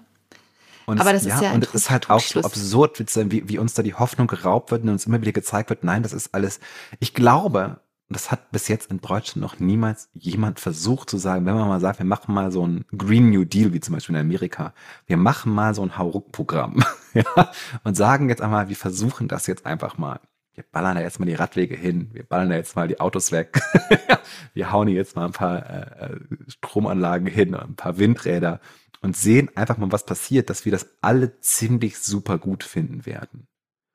Und 0.87 1.01
aber 1.01 1.11
das 1.11 1.25
es, 1.25 1.33
ist 1.33 1.41
ja, 1.41 1.51
und 1.51 1.65
es 1.65 1.75
ist 1.75 1.89
halt 1.89 2.09
auch 2.09 2.21
so 2.21 2.39
absurd, 2.39 2.97
wie, 3.29 3.49
wie 3.49 3.59
uns 3.59 3.73
da 3.73 3.83
die 3.83 3.93
Hoffnung 3.93 4.25
geraubt 4.25 4.71
wird 4.71 4.83
und 4.83 4.89
uns 4.89 5.05
immer 5.05 5.19
wieder 5.19 5.33
gezeigt 5.33 5.69
wird, 5.69 5.83
nein, 5.83 6.01
das 6.01 6.13
ist 6.13 6.33
alles. 6.33 6.61
Ich 7.01 7.13
glaube, 7.13 7.81
das 8.07 8.31
hat 8.31 8.51
bis 8.51 8.69
jetzt 8.69 8.89
in 8.89 9.01
Deutschland 9.01 9.41
noch 9.41 9.59
niemals 9.59 10.09
jemand 10.13 10.61
versucht 10.61 11.09
zu 11.09 11.17
sagen, 11.17 11.45
wenn 11.45 11.55
man 11.55 11.67
mal 11.67 11.81
sagt, 11.81 11.99
wir 11.99 12.05
machen 12.05 12.33
mal 12.33 12.53
so 12.53 12.65
ein 12.65 12.85
Green 12.97 13.31
New 13.31 13.43
Deal, 13.43 13.73
wie 13.73 13.81
zum 13.81 13.95
Beispiel 13.95 14.15
in 14.15 14.21
Amerika, 14.21 14.73
wir 15.07 15.17
machen 15.17 15.53
mal 15.53 15.75
so 15.75 15.81
ein 15.81 15.97
Hauruck-Programm 15.97 16.81
ja, 17.13 17.51
und 17.83 17.97
sagen 17.97 18.29
jetzt 18.29 18.41
einmal, 18.41 18.69
wir 18.69 18.77
versuchen 18.77 19.27
das 19.27 19.45
jetzt 19.45 19.65
einfach 19.65 19.97
mal. 19.97 20.21
Wir 20.53 20.63
ballern 20.71 20.95
da 20.95 21.01
jetzt 21.01 21.19
mal 21.19 21.25
die 21.25 21.35
Radwege 21.35 21.75
hin, 21.75 22.09
wir 22.13 22.23
ballern 22.23 22.49
da 22.49 22.55
jetzt 22.55 22.77
mal 22.77 22.87
die 22.87 23.01
Autos 23.01 23.33
weg, 23.33 23.59
wir 24.53 24.71
hauen 24.71 24.87
hier 24.87 24.95
jetzt 24.95 25.17
mal 25.17 25.25
ein 25.25 25.33
paar 25.33 25.69
äh, 25.69 26.13
äh 26.13 26.19
Stromanlagen 26.47 27.27
hin, 27.27 27.53
ein 27.55 27.75
paar 27.75 27.97
Windräder 27.97 28.61
und 29.01 29.15
sehen 29.15 29.49
einfach 29.55 29.77
mal, 29.77 29.91
was 29.91 30.05
passiert, 30.05 30.49
dass 30.49 30.65
wir 30.65 30.71
das 30.71 30.87
alle 31.01 31.39
ziemlich 31.39 31.97
super 31.99 32.37
gut 32.37 32.63
finden 32.63 33.05
werden. 33.05 33.47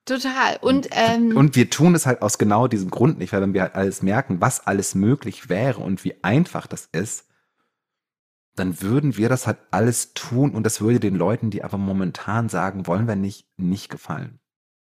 Total. 0.05 0.57
Und, 0.61 0.89
ähm, 0.91 1.37
und 1.37 1.55
wir 1.55 1.71
tun 1.71 1.95
es 1.95 2.07
halt 2.07 2.23
aus 2.23 2.39
genau 2.39 2.67
diesem 2.67 2.91
Grund 2.91 3.19
nicht, 3.19 3.33
weil 3.33 3.41
wenn 3.41 3.55
wir 3.55 3.63
halt 3.63 3.75
alles 3.75 4.03
merken, 4.03 4.41
was 4.41 4.67
alles 4.67 4.95
möglich 4.95 5.49
wäre 5.49 5.81
und 5.81 6.03
wie 6.05 6.23
einfach 6.25 6.67
das 6.67 6.89
ist, 6.91 7.27
dann 8.57 8.83
würden 8.83 9.17
wir 9.17 9.29
das 9.29 9.47
halt 9.47 9.59
alles 9.71 10.13
tun 10.13 10.55
und 10.55 10.65
das 10.65 10.81
würde 10.81 11.01
den 11.01 11.15
Leuten, 11.15 11.51
die 11.51 11.65
aber 11.65 11.79
momentan 11.79 12.49
sagen, 12.49 12.87
wollen 12.87 13.07
wir 13.07 13.17
nicht, 13.17 13.47
nicht 13.57 13.89
gefallen. 13.89 14.41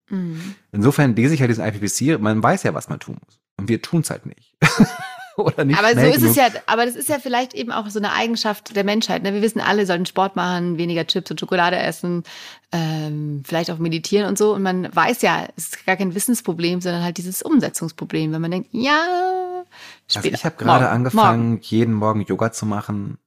Mhm. 0.08 0.54
Insofern 0.72 1.16
lese 1.16 1.34
ich 1.34 1.40
halt 1.40 1.50
diesen 1.50 1.64
IPPC, 1.64 2.20
man 2.20 2.42
weiß 2.42 2.62
ja, 2.62 2.72
was 2.75 2.88
man 2.88 3.00
tun 3.00 3.18
muss. 3.25 3.40
Und 3.58 3.68
wir 3.68 3.82
tun 3.82 4.00
es 4.00 4.10
halt 4.10 4.25
nicht. 4.25 4.56
Oder 5.45 5.64
nicht 5.64 5.78
aber 5.78 5.95
so 5.95 6.00
ist 6.00 6.16
genug. 6.16 6.30
es 6.30 6.37
ja, 6.37 6.49
aber 6.66 6.85
das 6.85 6.97
ist 6.97 7.09
ja 7.09 7.18
vielleicht 7.21 7.54
eben 7.54 7.71
auch 7.71 7.88
so 7.88 8.00
eine 8.00 8.12
Eigenschaft 8.12 8.75
der 8.75 8.83
Menschheit. 8.83 9.23
Ne? 9.23 9.33
Wir 9.33 9.40
wissen 9.40 9.61
alle, 9.61 9.87
sollten 9.87 10.04
Sport 10.04 10.35
machen, 10.35 10.78
weniger 10.78 11.07
Chips 11.07 11.30
und 11.30 11.38
Schokolade 11.38 11.78
essen, 11.78 12.25
ähm, 12.73 13.45
vielleicht 13.47 13.71
auch 13.71 13.78
meditieren 13.78 14.26
und 14.26 14.37
so. 14.37 14.52
Und 14.52 14.62
man 14.62 14.95
weiß 14.95 15.23
ja, 15.23 15.47
es 15.57 15.68
ist 15.68 15.87
gar 15.87 15.97
kein 15.97 16.16
Wissensproblem, 16.16 16.80
sondern 16.80 17.04
halt 17.04 17.18
dieses 17.18 17.42
Umsetzungsproblem, 17.42 18.33
wenn 18.33 18.40
man 18.40 18.50
denkt, 18.50 18.71
ja, 18.73 19.64
später. 20.09 20.25
Also 20.25 20.35
ich 20.35 20.45
habe 20.45 20.57
gerade 20.57 20.88
angefangen, 20.88 21.50
morgen. 21.50 21.62
jeden 21.62 21.95
Morgen 21.95 22.23
Yoga 22.23 22.50
zu 22.50 22.66
machen. 22.66 23.18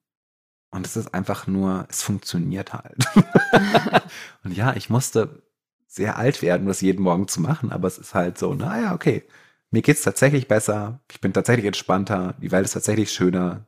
Und 0.70 0.86
es 0.86 0.98
ist 0.98 1.13
einfach 1.13 1.48
nur, 1.48 1.86
es 1.89 2.01
funktioniert 2.01 2.74
halt. 2.74 3.06
und 4.44 4.56
ja, 4.56 4.74
ich 4.75 4.89
musste 4.89 5.44
sehr 5.88 6.18
alt 6.18 6.41
werden, 6.41 6.68
das 6.68 6.82
jeden 6.82 7.03
Morgen 7.03 7.30
zu 7.30 7.39
machen, 7.41 7.72
aber 7.72 7.88
es 7.88 7.98
ist 7.98 8.13
halt 8.13 8.38
so, 8.38 8.53
naja, 8.53 8.94
okay 8.94 9.25
mir 9.72 9.82
geht's 9.82 10.04
tatsächlich 10.04 10.48
besser, 10.48 11.01
ich 11.12 11.22
bin 11.22 11.34
tatsächlich 11.34 11.66
entspannter, 11.66 12.36
die 12.42 12.51
Welt 12.51 12.66
ist 12.66 12.74
tatsächlich 12.74 13.12
schöner. 13.12 13.68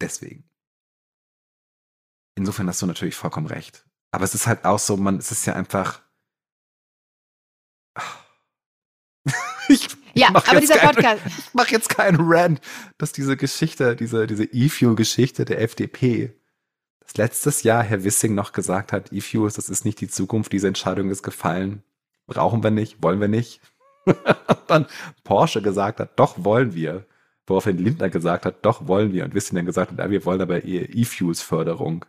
Deswegen. 0.00 0.44
Insofern 2.36 2.68
hast 2.68 2.82
du 2.82 2.86
natürlich 2.86 3.14
vollkommen 3.14 3.46
recht. 3.46 3.86
Aber 4.10 4.24
es 4.24 4.34
ist 4.34 4.46
halt 4.46 4.64
auch 4.64 4.78
so, 4.78 4.96
man, 4.96 5.18
es 5.18 5.30
ist 5.30 5.46
ja 5.46 5.54
einfach. 5.54 6.02
ich 9.68 9.88
ja, 10.14 10.28
aber 10.28 10.60
dieser 10.60 10.76
kein, 10.76 10.94
Podcast. 10.94 11.22
Ich 11.38 11.54
mache 11.54 11.72
jetzt 11.72 11.88
keinen 11.88 12.18
Rant, 12.20 12.60
dass 12.98 13.12
diese 13.12 13.36
Geschichte, 13.36 13.96
diese, 13.96 14.26
diese 14.26 14.44
E-Fuel-Geschichte 14.44 15.44
der 15.44 15.60
FDP, 15.60 16.32
das 17.00 17.16
letztes 17.16 17.62
Jahr 17.62 17.82
Herr 17.82 18.04
Wissing 18.04 18.34
noch 18.34 18.52
gesagt 18.52 18.92
hat, 18.92 19.12
E-Fuels, 19.12 19.54
das 19.54 19.68
ist 19.68 19.84
nicht 19.84 20.00
die 20.00 20.08
Zukunft, 20.08 20.52
diese 20.52 20.68
Entscheidung 20.68 21.10
ist 21.10 21.22
gefallen. 21.22 21.82
Brauchen 22.26 22.62
wir 22.62 22.70
nicht, 22.70 23.02
wollen 23.02 23.20
wir 23.20 23.28
nicht. 23.28 23.60
dann 24.66 24.86
Porsche 25.22 25.62
gesagt 25.62 26.00
hat, 26.00 26.18
doch 26.18 26.44
wollen 26.44 26.74
wir. 26.74 27.04
Woraufhin 27.46 27.76
Lindner 27.76 28.08
gesagt 28.08 28.46
hat, 28.46 28.64
doch 28.64 28.88
wollen 28.88 29.12
wir. 29.12 29.24
Und 29.24 29.34
Wissing 29.34 29.56
dann 29.56 29.66
gesagt 29.66 29.92
hat, 29.92 29.98
ja, 29.98 30.10
wir 30.10 30.24
wollen 30.24 30.40
aber 30.40 30.64
E-Fuels-Förderung. 30.64 32.06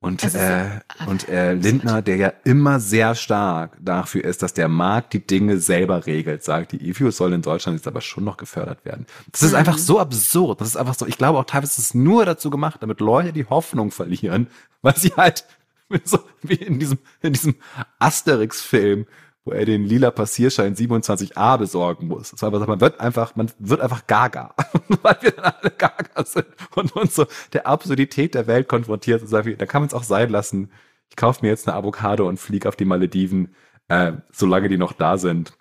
Und, 0.00 0.22
äh, 0.32 0.78
und 1.06 1.28
äh, 1.28 1.54
Lindner, 1.54 2.02
der 2.02 2.16
ja 2.16 2.32
immer 2.44 2.78
sehr 2.78 3.16
stark 3.16 3.76
dafür 3.80 4.22
ist, 4.22 4.44
dass 4.44 4.54
der 4.54 4.68
Markt 4.68 5.12
die 5.12 5.26
Dinge 5.26 5.58
selber 5.58 6.06
regelt, 6.06 6.44
sagt, 6.44 6.70
die 6.70 6.88
E-Fuels 6.88 7.16
sollen 7.16 7.32
in 7.32 7.42
Deutschland 7.42 7.76
jetzt 7.76 7.88
aber 7.88 8.00
schon 8.00 8.22
noch 8.22 8.36
gefördert 8.36 8.84
werden. 8.84 9.06
Das 9.32 9.42
ist 9.42 9.50
mhm. 9.50 9.58
einfach 9.58 9.76
so 9.76 9.98
absurd. 9.98 10.60
Das 10.60 10.68
ist 10.68 10.76
einfach 10.76 10.94
so, 10.94 11.04
ich 11.04 11.18
glaube 11.18 11.40
auch 11.40 11.44
teilweise 11.44 11.72
ist 11.72 11.78
es 11.78 11.94
nur 11.94 12.24
dazu 12.24 12.48
gemacht, 12.48 12.80
damit 12.80 13.00
Leute 13.00 13.32
die 13.32 13.46
Hoffnung 13.46 13.90
verlieren, 13.90 14.46
weil 14.82 14.96
sie 14.96 15.14
halt 15.16 15.44
so 16.04 16.20
wie 16.42 16.54
in 16.54 16.78
diesem, 16.78 16.98
in 17.20 17.32
diesem 17.32 17.56
Asterix-Film, 17.98 19.06
wo 19.48 19.52
er 19.52 19.64
den 19.64 19.84
lila 19.84 20.10
Passierschein 20.10 20.74
27a 20.74 21.56
besorgen 21.56 22.08
muss. 22.08 22.32
Das 22.32 22.42
war 22.42 22.52
einfach, 22.52 22.66
man 22.66 22.80
wird 22.82 23.00
einfach, 23.00 23.34
man 23.34 23.50
wird 23.58 23.80
einfach 23.80 24.06
gaga, 24.06 24.54
weil 25.02 25.16
wir 25.22 25.30
dann 25.30 25.54
alle 25.58 25.70
gaga 25.70 26.24
sind 26.24 26.46
und 26.74 26.94
uns 26.94 27.14
so 27.14 27.26
der 27.54 27.66
Absurdität 27.66 28.34
der 28.34 28.46
Welt 28.46 28.68
konfrontiert 28.68 29.22
und 29.22 29.28
sagen, 29.28 29.54
da 29.56 29.64
kann 29.64 29.80
man 29.80 29.86
es 29.86 29.94
auch 29.94 30.02
sein 30.02 30.28
lassen. 30.28 30.70
Ich 31.08 31.16
kaufe 31.16 31.40
mir 31.42 31.48
jetzt 31.48 31.66
eine 31.66 31.78
Avocado 31.78 32.28
und 32.28 32.38
fliege 32.38 32.68
auf 32.68 32.76
die 32.76 32.84
Malediven, 32.84 33.54
äh, 33.88 34.12
solange 34.32 34.68
die 34.68 34.76
noch 34.76 34.92
da 34.92 35.16
sind. 35.16 35.54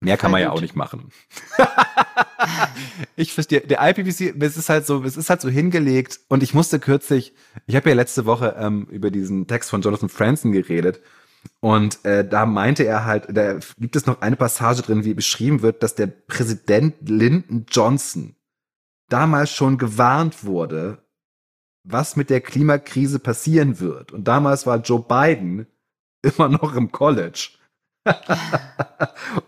Mehr 0.00 0.16
kann 0.16 0.30
man 0.30 0.40
ja 0.40 0.50
auch 0.50 0.62
nicht 0.62 0.76
machen. 0.76 1.10
ich 3.16 3.34
verstehe, 3.34 3.60
der 3.60 3.86
IPPC, 3.86 4.42
es 4.42 4.56
ist 4.56 4.70
halt 4.70 4.86
so, 4.86 5.02
es 5.04 5.18
ist 5.18 5.28
halt 5.28 5.42
so 5.42 5.50
hingelegt 5.50 6.20
und 6.28 6.42
ich 6.42 6.54
musste 6.54 6.78
kürzlich, 6.78 7.34
ich 7.66 7.76
habe 7.76 7.90
ja 7.90 7.94
letzte 7.94 8.24
Woche 8.24 8.56
ähm, 8.58 8.86
über 8.90 9.10
diesen 9.10 9.46
Text 9.48 9.68
von 9.68 9.82
Jonathan 9.82 10.08
Franzen 10.08 10.52
geredet 10.52 11.02
und 11.60 12.04
äh, 12.04 12.26
da 12.26 12.46
meinte 12.46 12.84
er 12.84 13.04
halt, 13.04 13.26
da 13.30 13.58
gibt 13.78 13.96
es 13.96 14.06
noch 14.06 14.20
eine 14.20 14.36
Passage 14.36 14.82
drin, 14.82 15.04
wie 15.04 15.14
beschrieben 15.14 15.62
wird, 15.62 15.82
dass 15.82 15.94
der 15.94 16.06
Präsident 16.06 17.08
Lyndon 17.08 17.66
Johnson 17.68 18.36
damals 19.08 19.50
schon 19.50 19.78
gewarnt 19.78 20.44
wurde, 20.44 21.02
was 21.82 22.16
mit 22.16 22.30
der 22.30 22.40
Klimakrise 22.40 23.18
passieren 23.18 23.80
wird. 23.80 24.12
Und 24.12 24.28
damals 24.28 24.66
war 24.66 24.78
Joe 24.78 25.04
Biden 25.06 25.66
immer 26.22 26.48
noch 26.48 26.74
im 26.74 26.92
College. 26.92 27.50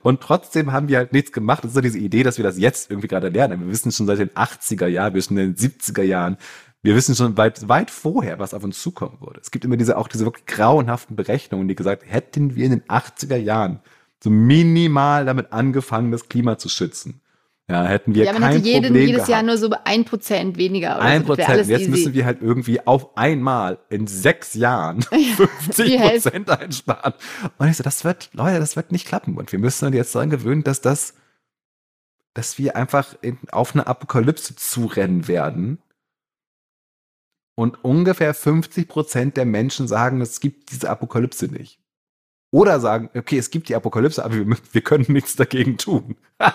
und 0.03 0.20
trotzdem 0.20 0.72
haben 0.72 0.88
wir 0.88 0.98
halt 0.98 1.12
nichts 1.12 1.33
gemacht. 1.33 1.64
Das 1.64 1.70
ist 1.70 1.74
so 1.74 1.81
diese 1.81 1.98
Idee, 1.98 2.22
dass 2.22 2.38
wir 2.38 2.42
das 2.42 2.59
jetzt 2.59 2.90
irgendwie 2.90 3.09
gerade 3.09 3.29
lernen. 3.29 3.61
Wir 3.61 3.68
wissen 3.68 3.92
schon 3.92 4.07
seit 4.07 4.18
den 4.18 4.31
80er 4.31 4.87
Jahren, 4.87 5.14
wir 5.14 5.18
wissen 5.18 5.38
in 5.38 5.55
den 5.55 5.57
70er 5.57 6.03
Jahren, 6.03 6.37
wir 6.82 6.94
wissen 6.94 7.14
schon 7.14 7.36
weit, 7.36 7.68
weit 7.68 7.90
vorher, 7.90 8.38
was 8.38 8.54
auf 8.54 8.64
uns 8.64 8.80
zukommen 8.80 9.18
würde. 9.20 9.40
Es 9.40 9.50
gibt 9.50 9.64
immer 9.64 9.76
diese, 9.76 9.98
auch 9.98 10.08
diese 10.08 10.24
wirklich 10.24 10.46
grauenhaften 10.46 11.14
Berechnungen, 11.14 11.68
die 11.68 11.74
gesagt, 11.74 12.04
hätten 12.06 12.54
wir 12.54 12.64
in 12.64 12.70
den 12.70 12.82
80er 12.84 13.36
Jahren 13.36 13.80
so 14.22 14.30
minimal 14.30 15.26
damit 15.26 15.52
angefangen, 15.52 16.10
das 16.10 16.28
Klima 16.28 16.58
zu 16.58 16.68
schützen. 16.68 17.20
Ja, 17.68 17.84
hätten 17.84 18.14
wir 18.14 18.24
ja, 18.24 18.32
man 18.32 18.42
kein 18.42 18.54
hatte 18.56 18.64
jeden, 18.64 18.82
Problem 18.86 19.02
jedes 19.02 19.16
gehabt. 19.16 19.30
Jahr 19.30 19.42
nur 19.44 19.56
so 19.56 19.70
ein 19.84 20.04
Prozent 20.04 20.56
weniger. 20.58 20.96
Oder 20.96 21.02
ein 21.02 21.24
Prozent. 21.24 21.68
Jetzt 21.68 21.82
easy. 21.82 21.90
müssen 21.90 22.14
wir 22.14 22.24
halt 22.24 22.42
irgendwie 22.42 22.84
auf 22.84 23.16
einmal 23.16 23.78
in 23.90 24.08
sechs 24.08 24.54
Jahren 24.54 25.02
50 25.02 26.00
Prozent 26.00 26.50
einsparen. 26.50 27.14
Und 27.58 27.68
ich 27.68 27.76
so, 27.76 27.84
das 27.84 28.04
wird, 28.04 28.30
Leute, 28.32 28.58
das 28.58 28.74
wird 28.74 28.90
nicht 28.90 29.06
klappen. 29.06 29.36
Und 29.36 29.52
wir 29.52 29.60
müssen 29.60 29.86
uns 29.86 29.94
jetzt 29.94 30.14
daran 30.14 30.30
gewöhnen, 30.30 30.64
dass 30.64 30.80
das, 30.80 31.14
dass 32.34 32.58
wir 32.58 32.74
einfach 32.74 33.14
in, 33.22 33.38
auf 33.52 33.74
eine 33.74 33.86
Apokalypse 33.86 34.56
zurennen 34.56 35.28
werden 35.28 35.78
und 37.54 37.84
ungefähr 37.84 38.34
50 38.34 38.88
Prozent 38.88 39.36
der 39.36 39.44
Menschen 39.44 39.88
sagen, 39.88 40.20
es 40.20 40.40
gibt 40.40 40.70
diese 40.70 40.90
Apokalypse 40.90 41.46
nicht. 41.46 41.78
Oder 42.52 42.80
sagen, 42.80 43.10
okay, 43.14 43.38
es 43.38 43.50
gibt 43.50 43.68
die 43.68 43.76
Apokalypse, 43.76 44.24
aber 44.24 44.34
wir, 44.34 44.56
wir 44.72 44.80
können 44.82 45.06
nichts 45.08 45.36
dagegen 45.36 45.78
tun. 45.78 46.16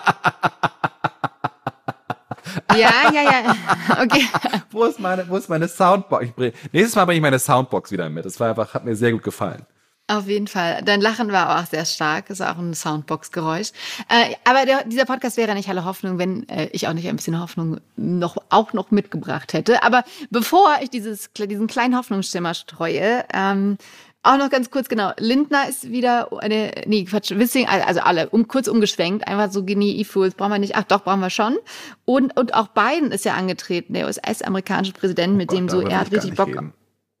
Ja, 2.74 3.10
ja, 3.12 3.22
ja. 3.22 3.56
Okay. 4.02 4.26
wo 4.70 4.84
ist 4.84 5.00
meine, 5.00 5.28
wo 5.28 5.36
ist 5.36 5.48
meine 5.48 5.68
Soundbox? 5.68 6.28
Bring, 6.32 6.52
nächstes 6.72 6.94
Mal 6.94 7.04
bringe 7.04 7.16
ich 7.16 7.22
meine 7.22 7.38
Soundbox 7.38 7.90
wieder 7.90 8.08
mit. 8.10 8.24
Das 8.24 8.38
war 8.40 8.50
einfach, 8.50 8.74
hat 8.74 8.84
mir 8.84 8.96
sehr 8.96 9.12
gut 9.12 9.22
gefallen. 9.22 9.66
Auf 10.08 10.28
jeden 10.28 10.46
Fall. 10.46 10.82
Dein 10.84 11.00
Lachen 11.00 11.32
war 11.32 11.58
auch 11.58 11.66
sehr 11.66 11.84
stark. 11.84 12.30
Ist 12.30 12.40
auch 12.40 12.58
ein 12.58 12.74
Soundbox-Geräusch. 12.74 13.72
Äh, 14.08 14.36
aber 14.44 14.64
der, 14.64 14.84
dieser 14.84 15.04
Podcast 15.04 15.36
wäre 15.36 15.52
nicht 15.54 15.68
alle 15.68 15.84
Hoffnung, 15.84 16.18
wenn 16.18 16.48
äh, 16.48 16.68
ich 16.70 16.86
auch 16.86 16.92
nicht 16.92 17.08
ein 17.08 17.16
bisschen 17.16 17.40
Hoffnung 17.40 17.80
noch, 17.96 18.36
auch 18.48 18.72
noch 18.72 18.92
mitgebracht 18.92 19.52
hätte. 19.52 19.82
Aber 19.82 20.04
bevor 20.30 20.76
ich 20.80 20.90
dieses, 20.90 21.30
diesen 21.36 21.66
kleinen 21.66 21.96
Hoffnungsschimmer 21.96 22.54
streue, 22.54 23.24
ähm, 23.34 23.78
auch 24.22 24.38
noch 24.38 24.48
ganz 24.48 24.70
kurz, 24.70 24.88
genau. 24.88 25.10
Lindner 25.18 25.68
ist 25.68 25.90
wieder 25.90 26.28
eine, 26.40 26.70
nee, 26.86 27.04
Quatsch, 27.04 27.32
Wissing, 27.32 27.66
also 27.66 28.00
alle, 28.00 28.28
um, 28.30 28.46
kurz 28.46 28.68
umgeschwenkt, 28.68 29.26
einfach 29.26 29.50
so 29.50 29.64
genie 29.64 29.96
E-Fools, 30.00 30.34
brauchen 30.34 30.52
wir 30.52 30.58
nicht, 30.58 30.76
ach 30.76 30.84
doch, 30.84 31.02
brauchen 31.02 31.20
wir 31.20 31.30
schon. 31.30 31.56
Und, 32.04 32.36
und 32.36 32.54
auch 32.54 32.68
Biden 32.68 33.10
ist 33.10 33.24
ja 33.24 33.34
angetreten, 33.34 33.94
der 33.94 34.06
US-amerikanische 34.06 34.92
Präsident, 34.92 35.34
oh 35.34 35.36
mit 35.36 35.48
Gott, 35.48 35.58
dem 35.58 35.68
so, 35.68 35.80
er 35.80 36.00
hat 36.00 36.12
richtig 36.12 36.34
Bock. 36.34 36.46
Geben 36.46 36.74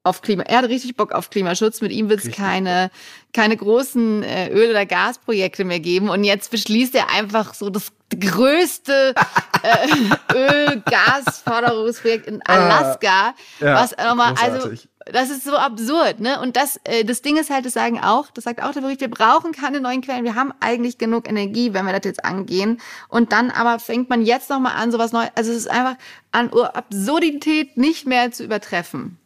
auf 0.06 0.22
Klima. 0.22 0.44
Er 0.44 0.58
hat 0.58 0.68
richtig 0.68 0.96
Bock 0.96 1.12
auf 1.12 1.30
Klimaschutz. 1.30 1.80
Mit 1.80 1.92
ihm 1.92 2.08
wird 2.08 2.24
es 2.24 2.30
keine, 2.30 2.90
keine 3.32 3.56
großen 3.56 4.22
äh, 4.22 4.48
Öl- 4.50 4.70
oder 4.70 4.86
Gasprojekte 4.86 5.64
mehr 5.64 5.80
geben. 5.80 6.08
Und 6.08 6.22
jetzt 6.24 6.50
beschließt 6.50 6.94
er 6.94 7.10
einfach 7.10 7.54
so 7.54 7.68
das 7.70 7.92
größte 8.18 9.14
äh, 9.62 9.88
Öl-Gas-Förderungsprojekt 10.34 12.26
in 12.28 12.40
ah, 12.46 12.54
Alaska. 12.54 13.34
ja, 13.60 13.74
was 13.74 13.96
nochmal, 13.96 14.34
also 14.40 14.70
das 15.06 15.30
ist 15.30 15.44
so 15.44 15.56
absurd, 15.56 16.20
ne? 16.20 16.40
Und 16.40 16.56
das, 16.56 16.80
äh, 16.84 17.04
das 17.04 17.22
Ding 17.22 17.36
ist 17.36 17.50
halt, 17.50 17.64
das 17.64 17.72
sagen 17.74 18.00
auch, 18.00 18.30
das 18.30 18.44
sagt 18.44 18.62
auch 18.62 18.72
der 18.72 18.80
Bericht, 18.80 19.00
wir 19.00 19.10
brauchen 19.10 19.52
keine 19.52 19.80
neuen 19.80 20.02
Quellen, 20.02 20.24
wir 20.24 20.34
haben 20.34 20.52
eigentlich 20.60 20.98
genug 20.98 21.28
Energie, 21.28 21.74
wenn 21.74 21.84
wir 21.84 21.92
das 21.92 22.04
jetzt 22.04 22.24
angehen. 22.24 22.80
Und 23.08 23.32
dann 23.32 23.50
aber 23.50 23.78
fängt 23.78 24.08
man 24.08 24.22
jetzt 24.22 24.50
nochmal 24.50 24.76
an, 24.76 24.90
sowas 24.92 25.12
Neues. 25.12 25.30
Also 25.34 25.52
es 25.52 25.58
ist 25.58 25.70
einfach 25.70 25.96
an 26.32 26.50
Absurdität 26.52 27.76
nicht 27.76 28.06
mehr 28.06 28.32
zu 28.32 28.44
übertreffen. 28.44 29.18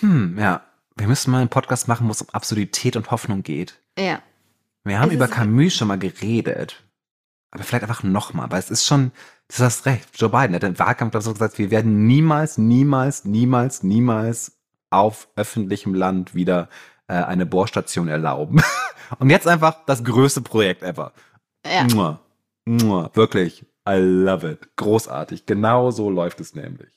Hm, 0.00 0.38
ja. 0.38 0.62
Wir 0.96 1.08
müssen 1.08 1.30
mal 1.30 1.40
einen 1.40 1.48
Podcast 1.48 1.88
machen, 1.88 2.06
wo 2.06 2.12
es 2.12 2.22
um 2.22 2.28
Absurdität 2.30 2.96
und 2.96 3.10
Hoffnung 3.10 3.42
geht. 3.42 3.80
Ja. 3.98 4.20
Wir 4.84 5.00
haben 5.00 5.10
über 5.10 5.26
Camus 5.28 5.74
schon 5.74 5.88
mal 5.88 5.98
geredet. 5.98 6.84
Aber 7.50 7.64
vielleicht 7.64 7.84
einfach 7.84 8.02
nochmal, 8.02 8.50
weil 8.50 8.58
es 8.58 8.70
ist 8.70 8.86
schon, 8.86 9.12
du 9.48 9.62
hast 9.62 9.86
recht, 9.86 10.08
Joe 10.14 10.28
Biden 10.28 10.54
hat 10.54 10.64
im 10.64 10.78
Wahlkampf 10.78 11.14
so 11.20 11.32
gesagt, 11.32 11.58
wir 11.58 11.70
werden 11.70 12.06
niemals, 12.06 12.58
niemals, 12.58 13.24
niemals, 13.24 13.82
niemals 13.82 14.58
auf 14.90 15.28
öffentlichem 15.36 15.94
Land 15.94 16.34
wieder 16.34 16.68
äh, 17.06 17.14
eine 17.14 17.46
Bohrstation 17.46 18.08
erlauben. 18.08 18.60
Und 19.18 19.30
jetzt 19.30 19.46
einfach 19.46 19.84
das 19.86 20.02
größte 20.04 20.42
Projekt 20.42 20.82
ever. 20.82 21.12
Ja. 21.64 21.84
Mua, 21.84 22.20
mua, 22.64 23.10
wirklich, 23.14 23.64
I 23.88 23.96
love 23.96 24.50
it. 24.50 24.76
Großartig. 24.76 25.46
Genau 25.46 25.90
so 25.90 26.10
läuft 26.10 26.40
es 26.40 26.54
nämlich. 26.54 26.90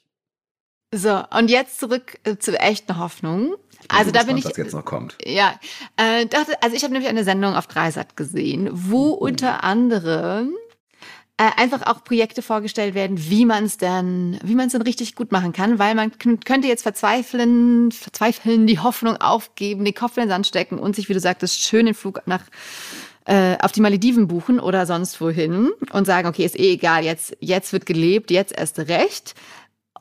So, 0.94 1.22
und 1.38 1.50
jetzt 1.50 1.80
zurück 1.80 2.18
äh, 2.24 2.38
zur 2.38 2.62
echten 2.62 2.98
Hoffnung. 2.98 3.50
bin 3.50 3.58
Also 3.90 4.06
so 4.06 4.12
da 4.12 4.24
bin 4.24 4.38
ich. 4.38 4.46
was 4.46 4.56
jetzt 4.56 4.74
noch 4.74 4.86
kommt. 4.86 5.18
Ja, 5.24 5.60
äh, 5.98 6.26
dachte, 6.26 6.62
also 6.62 6.76
ich 6.76 6.84
habe 6.84 6.94
nämlich 6.94 7.10
eine 7.10 7.24
Sendung 7.24 7.56
auf 7.56 7.68
Dreisat 7.68 8.16
gesehen, 8.16 8.70
wo 8.72 9.10
unter 9.10 9.64
anderem 9.64 10.56
äh, 11.38 11.50
einfach 11.58 11.86
auch 11.86 12.04
Projekte 12.04 12.42
vorgestellt 12.42 12.96
werden, 12.96 13.30
wie 13.30 13.46
man 13.46 13.66
es 13.66 13.78
denn, 13.78 14.40
wie 14.44 14.56
man 14.56 14.68
es 14.68 14.72
denn 14.72 14.82
richtig 14.82 15.14
gut 15.14 15.32
machen 15.32 15.54
kann, 15.54 15.78
weil 15.78 15.94
man 15.94 16.12
könnte 16.18 16.68
jetzt 16.68 16.84
verzweifeln, 16.84 17.92
verzweifeln, 17.92 18.66
die 18.66 18.80
Hoffnung 18.80 19.18
aufgeben, 19.18 19.86
den 19.86 19.94
Kopf 19.94 20.18
in 20.18 20.24
den 20.24 20.30
Sand 20.30 20.48
stecken 20.48 20.80
und 20.80 20.96
sich, 20.96 21.10
wie 21.10 21.14
du 21.14 21.20
sagtest, 21.20 21.62
schön 21.62 21.86
den 21.86 21.96
Flug 21.96 22.22
nach 22.26 22.44
äh, 23.26 23.58
auf 23.62 23.72
die 23.74 23.82
Malediven 23.82 24.28
buchen 24.28 24.60
oder 24.60 24.86
sonst 24.86 25.20
wohin 25.22 25.70
und 25.92 26.06
sagen, 26.06 26.28
okay, 26.28 26.46
ist 26.46 26.58
eh 26.58 26.72
egal, 26.72 27.04
jetzt 27.04 27.36
jetzt 27.40 27.74
wird 27.74 27.86
gelebt, 27.86 28.32
jetzt 28.32 28.58
erst 28.58 28.80
recht. 28.80 29.36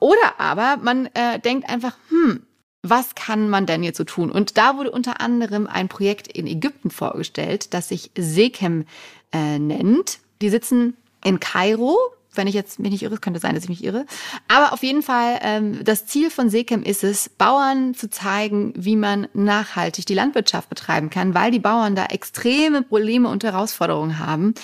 Oder 0.00 0.38
aber 0.38 0.78
man 0.82 1.06
äh, 1.14 1.38
denkt 1.38 1.68
einfach, 1.68 1.96
hm, 2.08 2.42
was 2.82 3.14
kann 3.14 3.48
man 3.48 3.66
denn 3.66 3.82
jetzt 3.82 3.98
so 3.98 4.04
tun? 4.04 4.30
Und 4.30 4.56
da 4.56 4.76
wurde 4.76 4.90
unter 4.90 5.20
anderem 5.20 5.66
ein 5.66 5.88
Projekt 5.88 6.28
in 6.28 6.46
Ägypten 6.46 6.90
vorgestellt, 6.90 7.74
das 7.74 7.88
sich 7.88 8.10
Sekem 8.16 8.86
äh, 9.32 9.58
nennt. 9.58 10.18
Die 10.40 10.50
sitzen 10.50 10.96
in 11.24 11.40
Kairo. 11.40 11.96
Wenn 12.36 12.46
ich 12.46 12.54
jetzt 12.54 12.78
mich 12.78 12.90
nicht 12.90 13.02
irre, 13.02 13.18
könnte 13.18 13.40
sein, 13.40 13.54
dass 13.54 13.64
ich 13.64 13.68
mich 13.68 13.84
irre. 13.84 14.06
Aber 14.48 14.72
auf 14.72 14.82
jeden 14.82 15.02
Fall, 15.02 15.38
ähm, 15.42 15.84
das 15.84 16.06
Ziel 16.06 16.30
von 16.30 16.50
Sekem 16.50 16.82
ist 16.82 17.04
es, 17.04 17.28
Bauern 17.28 17.94
zu 17.94 18.10
zeigen, 18.10 18.72
wie 18.76 18.96
man 18.96 19.28
nachhaltig 19.34 20.06
die 20.06 20.14
Landwirtschaft 20.14 20.68
betreiben 20.68 21.10
kann, 21.10 21.34
weil 21.34 21.50
die 21.50 21.58
Bauern 21.58 21.94
da 21.94 22.06
extreme 22.06 22.82
Probleme 22.82 23.28
und 23.28 23.44
Herausforderungen 23.44 24.18
haben. 24.18 24.54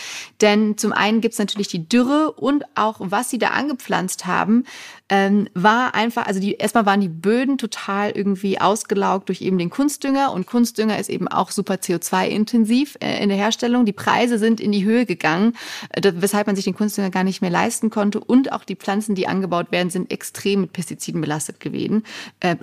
Denn 0.41 0.77
zum 0.79 0.93
einen 0.93 1.21
gibt 1.21 1.33
es 1.33 1.39
natürlich 1.39 1.69
die 1.69 1.89
Dürre 1.89 2.33
und 2.33 2.65
auch, 2.75 2.97
was 3.01 3.31
sie 3.31 3.39
da 3.39 3.49
angepflanzt 3.49 4.27
haben, 4.27 4.65
ähm, 5.09 5.49
war 5.53 5.95
einfach, 5.95 6.27
also 6.27 6.41
die, 6.41 6.55
erstmal 6.55 6.87
waren 6.87 7.01
die 7.01 7.09
Böden 7.09 7.59
total 7.59 8.13
irgendwie 8.13 8.61
ausgelaugt 8.61 9.29
durch 9.29 9.43
eben 9.43 9.59
den 9.59 9.69
Kunstdünger 9.69 10.33
und 10.33 10.47
Kunstdünger 10.47 10.99
ist 10.99 11.11
eben 11.11 11.29
auch 11.29 11.51
super 11.51 11.75
CO2-intensiv 11.75 12.97
äh, 13.01 13.23
in 13.23 13.29
der 13.29 13.37
Herstellung. 13.37 13.85
Die 13.85 13.93
Preise 13.93 14.39
sind 14.39 14.59
in 14.59 14.73
die 14.73 14.85
Höhe 14.85 15.05
gegangen, 15.05 15.55
äh, 15.91 16.13
weshalb 16.17 16.47
man 16.47 16.57
sich 16.57 16.65
den 16.65 16.75
Kunstdünger 16.75 17.11
gar 17.11 17.25
nicht 17.25 17.43
mehr 17.43 17.51
leisten 17.51 17.62
konnte 17.91 18.21
und 18.21 18.53
auch 18.53 18.65
die 18.65 18.77
Pflanzen, 18.77 19.15
die 19.15 19.27
angebaut 19.27 19.71
werden, 19.71 19.91
sind 19.91 20.11
extrem 20.11 20.63
mit 20.63 20.73
Pestiziden 20.73 21.21
belastet 21.21 21.61
gewesen, 21.61 22.05
äh, 22.41 22.57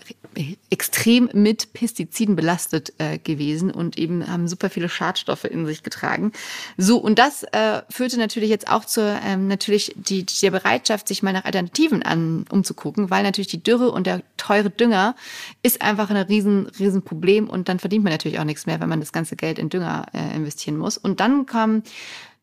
extrem 0.69 1.29
mit 1.33 1.73
Pestiziden 1.73 2.35
belastet 2.35 2.93
äh, 2.97 3.17
gewesen 3.17 3.71
und 3.71 3.97
eben 3.97 4.27
haben 4.27 4.47
super 4.47 4.69
viele 4.69 4.89
Schadstoffe 4.89 5.45
in 5.45 5.65
sich 5.65 5.83
getragen. 5.83 6.31
So 6.77 6.97
und 6.97 7.19
das 7.19 7.43
äh, 7.43 7.81
führte 7.89 8.17
natürlich 8.17 8.49
jetzt 8.49 8.69
auch 8.69 8.85
zur 8.85 9.19
ähm, 9.25 9.47
natürlich 9.47 9.93
die, 9.95 10.25
der 10.25 10.51
Bereitschaft, 10.51 11.07
sich 11.07 11.23
mal 11.23 11.33
nach 11.33 11.45
Alternativen 11.45 12.03
an 12.03 12.45
umzugucken, 12.49 13.09
weil 13.09 13.23
natürlich 13.23 13.47
die 13.47 13.63
Dürre 13.63 13.91
und 13.91 14.07
der 14.07 14.21
teure 14.37 14.69
Dünger 14.69 15.15
ist 15.63 15.81
einfach 15.81 16.09
ein 16.09 16.17
riesen 16.17 16.67
riesen 16.79 17.01
Problem 17.03 17.49
und 17.49 17.69
dann 17.69 17.79
verdient 17.79 18.03
man 18.03 18.13
natürlich 18.13 18.39
auch 18.39 18.43
nichts 18.43 18.65
mehr, 18.65 18.79
wenn 18.79 18.89
man 18.89 18.99
das 18.99 19.11
ganze 19.11 19.35
Geld 19.35 19.59
in 19.59 19.69
Dünger 19.69 20.05
äh, 20.13 20.35
investieren 20.35 20.77
muss. 20.77 20.97
Und 20.97 21.19
dann 21.19 21.45
kam 21.45 21.83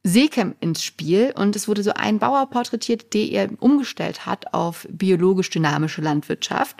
Seekem 0.08 0.54
ins 0.60 0.84
Spiel 0.84 1.34
und 1.36 1.56
es 1.56 1.66
wurde 1.66 1.82
so 1.82 1.92
ein 1.92 2.20
Bauer 2.20 2.48
porträtiert, 2.48 3.12
der 3.12 3.28
er 3.28 3.50
umgestellt 3.58 4.24
hat 4.24 4.54
auf 4.54 4.86
biologisch 4.88 5.50
dynamische 5.50 6.00
Landwirtschaft. 6.00 6.76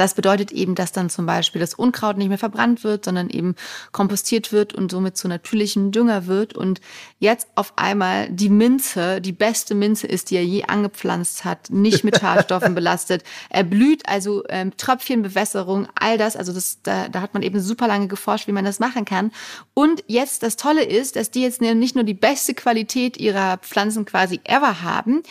Das 0.00 0.14
bedeutet 0.14 0.50
eben, 0.50 0.74
dass 0.74 0.92
dann 0.92 1.10
zum 1.10 1.26
Beispiel 1.26 1.60
das 1.60 1.74
Unkraut 1.74 2.16
nicht 2.16 2.30
mehr 2.30 2.38
verbrannt 2.38 2.84
wird, 2.84 3.04
sondern 3.04 3.28
eben 3.28 3.54
kompostiert 3.92 4.50
wird 4.50 4.72
und 4.72 4.90
somit 4.90 5.18
zu 5.18 5.28
natürlichem 5.28 5.92
Dünger 5.92 6.26
wird. 6.26 6.54
Und 6.54 6.80
jetzt 7.18 7.48
auf 7.54 7.74
einmal 7.76 8.30
die 8.30 8.48
Minze, 8.48 9.20
die 9.20 9.32
beste 9.32 9.74
Minze 9.74 10.06
ist, 10.06 10.30
die 10.30 10.36
er 10.36 10.44
je 10.44 10.64
angepflanzt 10.64 11.44
hat, 11.44 11.68
nicht 11.68 12.02
mit 12.02 12.18
Schadstoffen 12.18 12.74
belastet. 12.80 13.24
Er 13.50 13.62
blüht, 13.62 14.08
also 14.08 14.42
ähm, 14.48 14.74
Tröpfchenbewässerung, 14.74 15.86
all 15.94 16.16
das. 16.16 16.34
Also 16.34 16.54
das, 16.54 16.78
da, 16.82 17.10
da 17.10 17.20
hat 17.20 17.34
man 17.34 17.42
eben 17.42 17.60
super 17.60 17.86
lange 17.86 18.08
geforscht, 18.08 18.46
wie 18.48 18.52
man 18.52 18.64
das 18.64 18.80
machen 18.80 19.04
kann. 19.04 19.32
Und 19.74 20.02
jetzt 20.06 20.42
das 20.42 20.56
Tolle 20.56 20.82
ist, 20.82 21.16
dass 21.16 21.30
die 21.30 21.42
jetzt 21.42 21.60
nicht 21.60 21.94
nur 21.94 22.04
die 22.04 22.14
beste 22.14 22.54
Qualität 22.54 23.18
ihrer 23.18 23.58
Pflanzen 23.58 24.06
quasi 24.06 24.40
ever 24.44 24.80
haben, 24.80 25.22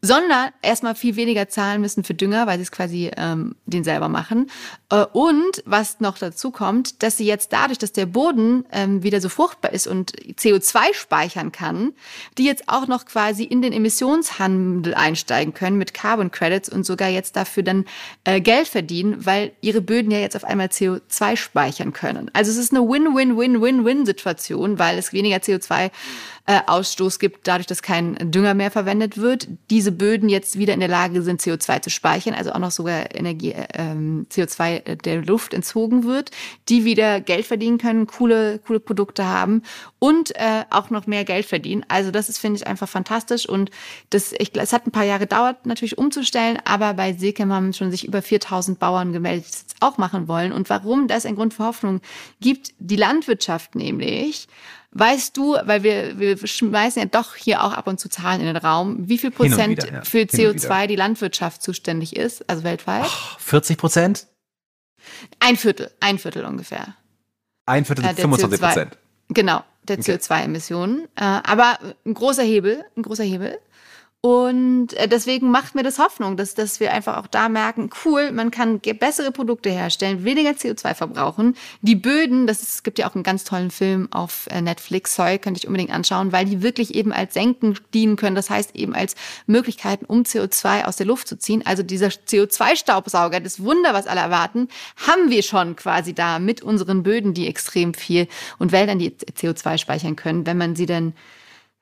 sondern 0.00 0.50
erstmal 0.62 0.94
viel 0.94 1.16
weniger 1.16 1.48
zahlen 1.48 1.80
müssen 1.80 2.04
für 2.04 2.14
Dünger, 2.14 2.46
weil 2.46 2.58
sie 2.58 2.62
es 2.62 2.70
quasi 2.70 3.10
ähm, 3.16 3.56
den 3.66 3.84
selber 3.84 4.08
machen. 4.08 4.50
Äh, 4.90 5.04
und 5.12 5.62
was 5.66 6.00
noch 6.00 6.18
dazu 6.18 6.50
kommt, 6.50 7.02
dass 7.02 7.16
sie 7.16 7.26
jetzt 7.26 7.52
dadurch, 7.52 7.78
dass 7.78 7.92
der 7.92 8.06
Boden 8.06 8.64
ähm, 8.72 9.02
wieder 9.02 9.20
so 9.20 9.28
fruchtbar 9.28 9.72
ist 9.72 9.86
und 9.86 10.12
CO2 10.12 10.94
speichern 10.94 11.52
kann, 11.52 11.92
die 12.38 12.44
jetzt 12.44 12.68
auch 12.68 12.86
noch 12.86 13.04
quasi 13.04 13.44
in 13.44 13.62
den 13.62 13.72
Emissionshandel 13.72 14.94
einsteigen 14.94 15.54
können 15.54 15.78
mit 15.78 15.94
Carbon 15.94 16.30
Credits 16.30 16.68
und 16.68 16.84
sogar 16.84 17.08
jetzt 17.08 17.36
dafür 17.36 17.62
dann 17.62 17.84
äh, 18.24 18.40
Geld 18.40 18.68
verdienen, 18.68 19.26
weil 19.26 19.52
ihre 19.60 19.80
Böden 19.80 20.10
ja 20.10 20.18
jetzt 20.18 20.36
auf 20.36 20.44
einmal 20.44 20.68
CO2 20.68 21.36
speichern 21.36 21.92
können. 21.92 22.30
Also 22.32 22.50
es 22.50 22.56
ist 22.56 22.72
eine 22.72 22.88
Win-Win-Win-Win-Win-Situation, 22.88 24.78
weil 24.78 24.98
es 24.98 25.12
weniger 25.12 25.36
CO2 25.36 25.90
äh, 26.48 26.60
Ausstoß 26.66 27.18
gibt, 27.18 27.46
dadurch, 27.46 27.66
dass 27.66 27.82
kein 27.82 28.16
Dünger 28.30 28.54
mehr 28.54 28.70
verwendet 28.70 29.18
wird. 29.18 29.48
Diese 29.68 29.92
Böden 29.92 30.30
jetzt 30.30 30.58
wieder 30.58 30.72
in 30.72 30.80
der 30.80 30.88
Lage 30.88 31.20
sind, 31.20 31.42
CO2 31.42 31.82
zu 31.82 31.90
speichern, 31.90 32.32
also 32.32 32.52
auch 32.52 32.58
noch 32.58 32.70
sogar 32.70 33.14
Energie, 33.14 33.52
äh, 33.52 33.66
ähm, 33.74 34.26
CO2 34.32 34.77
der 34.80 35.24
Luft 35.24 35.54
entzogen 35.54 36.04
wird, 36.04 36.30
die 36.68 36.84
wieder 36.84 37.20
Geld 37.20 37.46
verdienen 37.46 37.78
können, 37.78 38.06
coole, 38.06 38.58
coole 38.58 38.80
Produkte 38.80 39.26
haben 39.26 39.62
und 39.98 40.34
äh, 40.36 40.64
auch 40.70 40.90
noch 40.90 41.06
mehr 41.06 41.24
Geld 41.24 41.46
verdienen. 41.46 41.84
Also 41.88 42.10
das 42.10 42.28
ist, 42.28 42.38
finde 42.38 42.60
ich, 42.60 42.66
einfach 42.66 42.88
fantastisch 42.88 43.48
und 43.48 43.70
das, 44.10 44.32
ich, 44.38 44.54
es 44.54 44.72
hat 44.72 44.86
ein 44.86 44.92
paar 44.92 45.04
Jahre 45.04 45.20
gedauert, 45.20 45.66
natürlich 45.66 45.98
umzustellen, 45.98 46.58
aber 46.64 46.94
bei 46.94 47.12
Seekem 47.12 47.52
haben 47.52 47.72
schon 47.72 47.90
sich 47.90 48.06
über 48.06 48.22
4000 48.22 48.78
Bauern 48.78 49.12
gemeldet, 49.12 49.46
die 49.46 49.50
das 49.50 49.60
jetzt 49.62 49.76
auch 49.80 49.98
machen 49.98 50.28
wollen. 50.28 50.52
Und 50.52 50.70
warum 50.70 51.08
das 51.08 51.26
ein 51.26 51.36
Grund 51.36 51.54
für 51.54 51.64
Hoffnung 51.64 52.00
gibt, 52.40 52.72
die 52.78 52.96
Landwirtschaft 52.96 53.74
nämlich, 53.74 54.48
Weißt 54.90 55.36
du, 55.36 55.54
weil 55.64 55.82
wir, 55.82 56.18
wir 56.18 56.38
schmeißen 56.38 57.02
ja 57.02 57.08
doch 57.08 57.34
hier 57.34 57.62
auch 57.62 57.74
ab 57.74 57.86
und 57.86 58.00
zu 58.00 58.08
Zahlen 58.08 58.40
in 58.40 58.46
den 58.46 58.56
Raum, 58.56 59.08
wie 59.08 59.18
viel 59.18 59.30
Prozent 59.30 59.82
wieder, 59.82 59.92
ja. 59.92 60.02
für 60.02 60.20
Hin 60.20 60.28
und 60.28 60.60
CO2 60.60 60.64
wieder. 60.64 60.86
die 60.86 60.96
Landwirtschaft 60.96 61.62
zuständig 61.62 62.16
ist, 62.16 62.48
also 62.48 62.64
weltweit? 62.64 63.06
40 63.38 63.76
Prozent? 63.76 64.26
Ein 65.40 65.56
Viertel, 65.56 65.90
ein 66.00 66.18
Viertel 66.18 66.44
ungefähr. 66.44 66.94
Ein 67.66 67.84
Viertel, 67.84 68.04
Äh, 68.04 68.14
der 68.14 68.22
25 68.22 68.60
CO2. 68.60 68.66
Prozent. 68.66 68.98
Genau, 69.30 69.62
der 69.82 69.98
Okay. 69.98 70.12
CO2-Emissionen. 70.14 71.04
Äh, 71.16 71.24
aber 71.24 71.78
ein 72.06 72.14
großer 72.14 72.42
Hebel, 72.42 72.84
ein 72.96 73.02
großer 73.02 73.24
Hebel. 73.24 73.58
Und 74.20 74.94
äh, 74.94 75.06
deswegen 75.06 75.52
macht 75.52 75.76
mir 75.76 75.84
das 75.84 76.00
Hoffnung, 76.00 76.36
dass, 76.36 76.56
dass 76.56 76.80
wir 76.80 76.92
einfach 76.92 77.18
auch 77.18 77.28
da 77.28 77.48
merken, 77.48 77.88
cool, 78.04 78.32
man 78.32 78.50
kann 78.50 78.80
bessere 78.80 79.30
Produkte 79.30 79.70
herstellen, 79.70 80.24
weniger 80.24 80.50
CO2 80.50 80.94
verbrauchen. 80.94 81.54
Die 81.82 81.94
Böden, 81.94 82.48
das 82.48 82.60
ist, 82.60 82.68
es 82.68 82.82
gibt 82.82 82.98
ja 82.98 83.08
auch 83.08 83.14
einen 83.14 83.22
ganz 83.22 83.44
tollen 83.44 83.70
Film 83.70 84.08
auf 84.10 84.48
äh, 84.50 84.60
Netflix, 84.60 85.14
Soy, 85.14 85.38
könnte 85.38 85.58
ich 85.58 85.68
unbedingt 85.68 85.92
anschauen, 85.92 86.32
weil 86.32 86.46
die 86.46 86.62
wirklich 86.62 86.96
eben 86.96 87.12
als 87.12 87.32
Senken 87.32 87.78
dienen 87.94 88.16
können. 88.16 88.34
Das 88.34 88.50
heißt 88.50 88.74
eben 88.74 88.92
als 88.92 89.14
Möglichkeiten, 89.46 90.04
um 90.04 90.22
CO2 90.22 90.86
aus 90.86 90.96
der 90.96 91.06
Luft 91.06 91.28
zu 91.28 91.38
ziehen. 91.38 91.64
Also 91.64 91.84
dieser 91.84 92.08
CO2-Staubsauger, 92.08 93.38
das 93.38 93.62
Wunder, 93.62 93.94
was 93.94 94.08
alle 94.08 94.20
erwarten, 94.20 94.66
haben 94.96 95.30
wir 95.30 95.44
schon 95.44 95.76
quasi 95.76 96.12
da 96.12 96.40
mit 96.40 96.60
unseren 96.60 97.04
Böden, 97.04 97.34
die 97.34 97.46
extrem 97.46 97.94
viel 97.94 98.26
und 98.58 98.72
Wäldern, 98.72 98.98
die 98.98 99.12
CO2 99.12 99.78
speichern 99.78 100.16
können, 100.16 100.44
wenn 100.44 100.58
man 100.58 100.74
sie 100.74 100.86
dann 100.86 101.14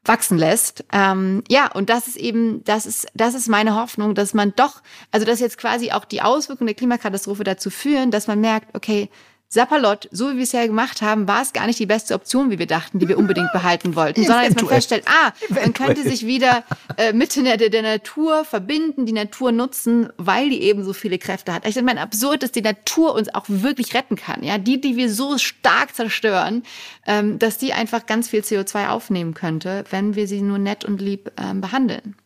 wachsen 0.09 0.38
lässt. 0.38 0.85
Ähm, 0.92 1.42
ja, 1.49 1.71
und 1.73 1.90
das 1.90 2.09
ist 2.09 2.16
eben, 2.16 2.62
das 2.64 2.87
ist, 2.87 3.07
das 3.14 3.35
ist 3.35 3.49
meine 3.49 3.75
Hoffnung, 3.75 4.14
dass 4.14 4.35
man 4.35 4.53
doch, 4.57 4.83
also 5.11 5.27
dass 5.27 5.40
jetzt 5.40 5.59
quasi 5.59 5.92
auch 5.92 6.05
die 6.05 6.23
Auswirkungen 6.23 6.66
der 6.66 6.75
Klimakatastrophe 6.75 7.45
dazu 7.45 7.71
führen, 7.71 8.11
dass 8.11 8.27
man 8.27 8.40
merkt, 8.40 8.75
okay, 8.75 9.09
Sapperlot, 9.48 10.09
so 10.11 10.32
wie 10.32 10.37
wir 10.37 10.42
es 10.42 10.52
ja 10.52 10.66
gemacht 10.66 11.02
haben, 11.02 11.28
war 11.28 11.40
es 11.40 11.52
gar 11.52 11.66
nicht 11.66 11.78
die 11.78 11.87
beste 11.87 12.14
Option, 12.14 12.50
wie 12.50 12.59
wir 12.59 12.66
dachten, 12.66 12.98
die 12.98 13.06
wir 13.06 13.16
unbedingt 13.16 13.50
behalten 13.52 13.94
wollten, 13.94 14.24
sondern 14.24 14.46
dass 14.46 14.56
man 14.56 14.66
feststellt, 14.66 15.04
ah, 15.06 15.32
man 15.50 15.72
könnte 15.72 16.02
sich 16.02 16.26
wieder 16.26 16.64
äh, 16.96 17.12
mit 17.12 17.37
der, 17.37 17.56
der, 17.56 17.82
Natur 17.82 18.44
verbinden, 18.44 19.06
die 19.06 19.12
Natur 19.12 19.52
nutzen, 19.52 20.09
weil 20.16 20.50
die 20.50 20.62
eben 20.62 20.82
so 20.82 20.92
viele 20.92 21.18
Kräfte 21.18 21.54
hat. 21.54 21.66
Ich 21.66 21.80
meine, 21.80 22.00
absurd, 22.00 22.42
dass 22.42 22.50
die 22.50 22.62
Natur 22.62 23.14
uns 23.14 23.32
auch 23.35 23.44
wirklich 23.46 23.94
retten 23.94 24.16
kann. 24.16 24.42
Ja, 24.42 24.59
die, 24.59 24.80
die 24.80 24.96
wir 24.96 25.12
so 25.12 25.38
stark 25.38 25.94
zerstören, 25.94 26.64
ähm, 27.06 27.38
dass 27.38 27.56
die 27.59 27.72
einfach 27.72 28.06
ganz 28.06 28.28
viel 28.28 28.40
CO2 28.40 28.88
aufnehmen 28.88 29.35
könnte, 29.35 29.85
wenn 29.90 30.16
wir 30.16 30.26
sie 30.26 30.42
nur 30.42 30.59
nett 30.59 30.85
und 30.85 31.00
lieb 31.00 31.30
ähm, 31.37 31.61
behandeln 31.61 32.16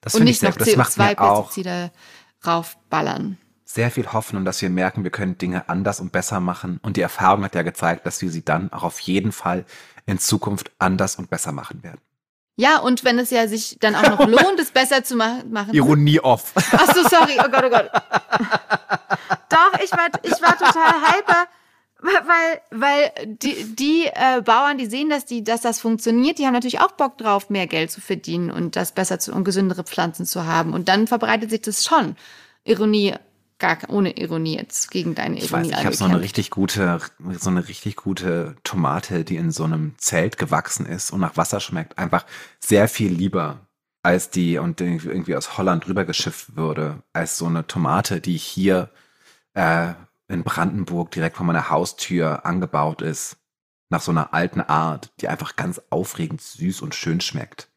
Das 0.00 0.14
und 0.14 0.20
finde 0.20 0.32
ich 0.32 0.40
nicht 0.40 0.40
sehr, 0.40 0.50
noch 0.50 0.56
das 0.56 0.76
macht 0.76 0.96
mir 0.96 1.20
auch 1.20 1.50
CO2-Pestizide 1.50 1.90
raufballern. 2.46 3.36
Sehr 3.70 3.90
viel 3.90 4.12
Hoffnung, 4.14 4.46
dass 4.46 4.62
wir 4.62 4.70
merken, 4.70 5.04
wir 5.04 5.10
können 5.10 5.36
Dinge 5.36 5.68
anders 5.68 6.00
und 6.00 6.10
besser 6.10 6.40
machen. 6.40 6.80
Und 6.82 6.96
die 6.96 7.02
Erfahrung 7.02 7.44
hat 7.44 7.54
ja 7.54 7.62
gezeigt, 7.62 8.06
dass 8.06 8.22
wir 8.22 8.30
sie 8.30 8.42
dann 8.42 8.72
auch 8.72 8.82
auf 8.82 8.98
jeden 9.00 9.30
Fall 9.30 9.66
in 10.06 10.18
Zukunft 10.18 10.72
anders 10.78 11.16
und 11.16 11.28
besser 11.28 11.52
machen 11.52 11.82
werden. 11.82 12.00
Ja, 12.56 12.78
und 12.78 13.04
wenn 13.04 13.18
es 13.18 13.30
ja 13.30 13.46
sich 13.46 13.76
dann 13.78 13.94
auch 13.94 14.08
noch 14.08 14.26
lohnt, 14.26 14.58
es 14.58 14.70
besser 14.70 15.04
zu 15.04 15.16
ma 15.16 15.42
machen. 15.50 15.74
Ironie 15.74 16.18
off. 16.18 16.54
Ach 16.56 16.94
so, 16.94 17.02
sorry. 17.08 17.38
Oh 17.38 17.50
Gott, 17.50 17.64
oh 17.66 17.68
Gott. 17.68 17.90
Doch, 19.50 19.80
ich 19.84 19.92
war, 19.92 20.08
ich 20.22 20.42
war 20.42 20.56
total 20.56 20.94
hyper, 21.02 21.46
weil, 22.00 22.60
weil 22.70 23.12
die, 23.26 23.76
die 23.76 24.06
äh, 24.06 24.40
Bauern, 24.40 24.78
die 24.78 24.86
sehen, 24.86 25.10
dass, 25.10 25.26
die, 25.26 25.44
dass 25.44 25.60
das 25.60 25.78
funktioniert, 25.78 26.38
die 26.38 26.46
haben 26.46 26.54
natürlich 26.54 26.80
auch 26.80 26.92
Bock 26.92 27.18
drauf, 27.18 27.50
mehr 27.50 27.66
Geld 27.66 27.90
zu 27.90 28.00
verdienen 28.00 28.50
und 28.50 28.76
das 28.76 28.92
besser 28.92 29.18
zu 29.18 29.32
und 29.32 29.44
gesündere 29.44 29.84
Pflanzen 29.84 30.24
zu 30.24 30.46
haben. 30.46 30.72
Und 30.72 30.88
dann 30.88 31.06
verbreitet 31.06 31.50
sich 31.50 31.60
das 31.60 31.84
schon 31.84 32.16
Ironie, 32.64 33.14
gar 33.58 33.78
ohne 33.88 34.16
Ironie 34.16 34.56
jetzt 34.56 34.90
gegen 34.90 35.14
deine 35.14 35.36
Ironie. 35.36 35.44
Ich 35.44 35.52
weiß, 35.52 35.80
ich 35.80 35.84
habe 35.84 35.96
so 35.96 36.04
eine 36.04 36.20
richtig 36.20 36.50
gute, 36.50 37.00
so 37.38 37.50
eine 37.50 37.66
richtig 37.68 37.96
gute 37.96 38.56
Tomate, 38.62 39.24
die 39.24 39.36
in 39.36 39.50
so 39.50 39.64
einem 39.64 39.94
Zelt 39.98 40.38
gewachsen 40.38 40.86
ist 40.86 41.10
und 41.10 41.20
nach 41.20 41.36
Wasser 41.36 41.60
schmeckt, 41.60 41.98
einfach 41.98 42.24
sehr 42.60 42.88
viel 42.88 43.12
lieber 43.12 43.60
als 44.02 44.30
die 44.30 44.58
und 44.58 44.80
irgendwie 44.80 45.36
aus 45.36 45.58
Holland 45.58 45.88
rübergeschifft 45.88 46.56
würde, 46.56 47.02
als 47.12 47.36
so 47.36 47.46
eine 47.46 47.66
Tomate, 47.66 48.20
die 48.20 48.36
hier 48.36 48.90
äh, 49.54 49.92
in 50.28 50.44
Brandenburg 50.44 51.10
direkt 51.10 51.36
vor 51.36 51.46
meiner 51.46 51.68
Haustür 51.70 52.46
angebaut 52.46 53.02
ist. 53.02 53.36
Nach 53.90 54.02
so 54.02 54.10
einer 54.10 54.34
alten 54.34 54.60
Art, 54.60 55.10
die 55.20 55.28
einfach 55.28 55.56
ganz 55.56 55.80
aufregend 55.90 56.42
süß 56.42 56.82
und 56.82 56.94
schön 56.94 57.20
schmeckt. 57.20 57.68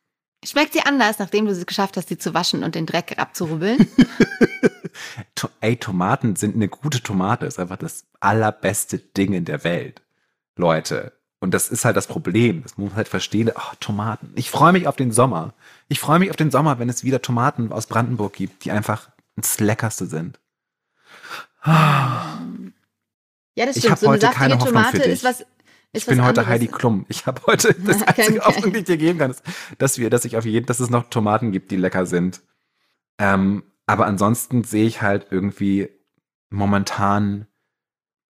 Schmeckt 0.43 0.73
sie 0.73 0.81
anders, 0.81 1.19
nachdem 1.19 1.45
du 1.45 1.51
es 1.51 1.65
geschafft 1.65 1.97
hast, 1.97 2.09
sie 2.09 2.17
zu 2.17 2.33
waschen 2.33 2.63
und 2.63 2.75
den 2.75 2.85
Dreck 2.85 3.17
abzurubbeln? 3.17 3.87
Ey, 5.59 5.77
Tomaten 5.77 6.35
sind 6.35 6.55
eine 6.55 6.67
gute 6.67 7.01
Tomate, 7.01 7.45
ist 7.45 7.59
einfach 7.59 7.77
das 7.77 8.05
allerbeste 8.19 8.97
Ding 8.99 9.33
in 9.33 9.45
der 9.45 9.63
Welt. 9.63 10.01
Leute. 10.55 11.13
Und 11.39 11.53
das 11.53 11.69
ist 11.69 11.85
halt 11.85 11.97
das 11.97 12.07
Problem. 12.07 12.61
Das 12.61 12.77
muss 12.77 12.89
man 12.89 12.97
halt 12.97 13.07
verstehen. 13.07 13.51
Oh, 13.55 13.75
Tomaten. 13.79 14.31
Ich 14.35 14.51
freue 14.51 14.73
mich 14.73 14.87
auf 14.87 14.95
den 14.95 15.11
Sommer. 15.11 15.53
Ich 15.87 15.99
freue 15.99 16.19
mich 16.19 16.29
auf 16.29 16.35
den 16.35 16.51
Sommer, 16.51 16.77
wenn 16.77 16.87
es 16.87 17.03
wieder 17.03 17.21
Tomaten 17.21 17.71
aus 17.71 17.87
Brandenburg 17.87 18.33
gibt, 18.33 18.63
die 18.63 18.71
einfach 18.71 19.09
das 19.35 19.59
Leckerste 19.59 20.05
sind. 20.05 20.39
Ja, 21.65 22.39
das 23.55 23.71
stimmt. 23.71 23.85
Ich 23.85 23.89
habe 23.89 23.99
so 23.99 24.07
heute 24.07 24.27
keine 24.27 24.55
Hoffnung 24.55 24.73
Tomate 24.73 24.97
für 24.97 25.03
dich. 25.03 25.13
Ist 25.13 25.23
was, 25.23 25.45
ich 25.93 26.05
bin 26.05 26.21
heute 26.21 26.41
anderes. 26.41 26.47
Heidi 26.47 26.67
Klum. 26.67 27.05
Ich 27.09 27.25
habe 27.25 27.41
heute 27.47 27.73
das 27.85 28.01
einzige 28.03 28.39
okay. 28.39 28.47
Hoffnung, 28.47 28.73
die 28.73 28.79
ich 28.79 28.85
dir 28.85 28.97
geben 28.97 29.19
kann, 29.19 29.31
ist, 29.31 29.43
dass 29.77 29.97
wir, 29.97 30.09
dass 30.09 30.25
ich 30.25 30.37
auf 30.37 30.45
jeden, 30.45 30.65
dass 30.65 30.79
es 30.79 30.89
noch 30.89 31.09
Tomaten 31.09 31.51
gibt, 31.51 31.71
die 31.71 31.77
lecker 31.77 32.05
sind. 32.05 32.41
Ähm, 33.17 33.63
aber 33.91 34.05
ansonsten 34.05 34.63
sehe 34.63 34.85
ich 34.85 35.01
halt 35.01 35.27
irgendwie 35.31 35.89
momentan. 36.49 37.47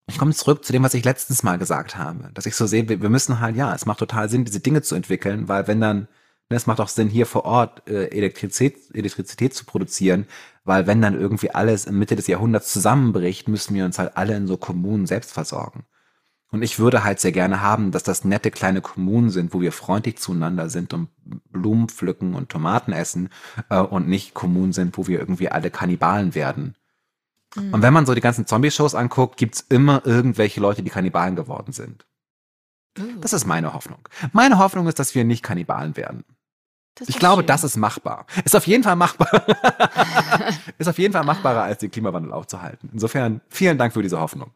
Ich 0.08 0.16
komme 0.16 0.32
zurück 0.32 0.64
zu 0.64 0.72
dem, 0.72 0.82
was 0.82 0.94
ich 0.94 1.04
letztens 1.04 1.42
mal 1.42 1.58
gesagt 1.58 1.96
habe, 1.96 2.30
dass 2.32 2.46
ich 2.46 2.56
so 2.56 2.66
sehe, 2.66 2.88
wir, 2.88 3.02
wir 3.02 3.10
müssen 3.10 3.40
halt, 3.40 3.56
ja, 3.56 3.74
es 3.74 3.84
macht 3.84 3.98
total 3.98 4.30
Sinn, 4.30 4.46
diese 4.46 4.60
Dinge 4.60 4.80
zu 4.80 4.94
entwickeln, 4.94 5.48
weil 5.48 5.68
wenn 5.68 5.80
dann, 5.80 6.08
ne, 6.48 6.56
es 6.56 6.66
macht 6.66 6.80
auch 6.80 6.88
Sinn, 6.88 7.08
hier 7.10 7.26
vor 7.26 7.44
Ort 7.44 7.86
äh, 7.88 8.06
Elektrizität, 8.06 8.78
Elektrizität 8.94 9.54
zu 9.54 9.66
produzieren, 9.66 10.26
weil 10.64 10.86
wenn 10.86 11.02
dann 11.02 11.20
irgendwie 11.20 11.50
alles 11.50 11.84
in 11.84 11.98
Mitte 11.98 12.16
des 12.16 12.26
Jahrhunderts 12.26 12.72
zusammenbricht, 12.72 13.46
müssen 13.46 13.74
wir 13.74 13.84
uns 13.84 13.98
halt 13.98 14.16
alle 14.16 14.36
in 14.36 14.46
so 14.46 14.56
Kommunen 14.56 15.06
selbst 15.06 15.30
versorgen. 15.32 15.84
Und 16.50 16.62
ich 16.62 16.78
würde 16.78 17.04
halt 17.04 17.20
sehr 17.20 17.32
gerne 17.32 17.60
haben, 17.60 17.92
dass 17.92 18.02
das 18.02 18.24
nette 18.24 18.50
kleine 18.50 18.80
Kommunen 18.80 19.30
sind, 19.30 19.54
wo 19.54 19.60
wir 19.60 19.70
freundlich 19.70 20.18
zueinander 20.18 20.68
sind 20.68 20.92
und 20.92 21.08
Blumen 21.50 21.88
pflücken 21.88 22.34
und 22.34 22.48
Tomaten 22.48 22.92
essen 22.92 23.28
äh, 23.68 23.78
und 23.78 24.08
nicht 24.08 24.34
Kommunen 24.34 24.72
sind, 24.72 24.98
wo 24.98 25.06
wir 25.06 25.20
irgendwie 25.20 25.48
alle 25.48 25.70
Kannibalen 25.70 26.34
werden. 26.34 26.74
Und 27.56 27.82
wenn 27.82 27.92
man 27.92 28.06
so 28.06 28.14
die 28.14 28.20
ganzen 28.20 28.46
Zombie-Shows 28.46 28.94
anguckt, 28.94 29.36
gibt's 29.36 29.64
immer 29.68 30.02
irgendwelche 30.04 30.60
Leute, 30.60 30.84
die 30.84 30.90
Kannibalen 30.90 31.34
geworden 31.34 31.72
sind. 31.72 32.06
Das 33.20 33.32
ist 33.32 33.44
meine 33.44 33.72
Hoffnung. 33.72 33.98
Meine 34.32 34.58
Hoffnung 34.58 34.86
ist, 34.86 34.98
dass 34.98 35.14
wir 35.14 35.24
nicht 35.24 35.42
Kannibalen 35.42 35.96
werden. 35.96 36.24
Ich 37.06 37.18
glaube, 37.18 37.42
schön. 37.42 37.46
das 37.46 37.64
ist 37.64 37.76
machbar. 37.76 38.26
Ist 38.44 38.54
auf 38.54 38.66
jeden 38.66 38.84
Fall 38.84 38.96
machbar. 38.96 39.46
ist 40.78 40.88
auf 40.88 40.98
jeden 40.98 41.12
Fall 41.12 41.24
machbarer, 41.24 41.62
als 41.62 41.78
den 41.78 41.90
Klimawandel 41.90 42.32
aufzuhalten. 42.32 42.90
Insofern, 42.92 43.40
vielen 43.48 43.78
Dank 43.78 43.94
für 43.94 44.02
diese 44.02 44.20
Hoffnung. 44.20 44.52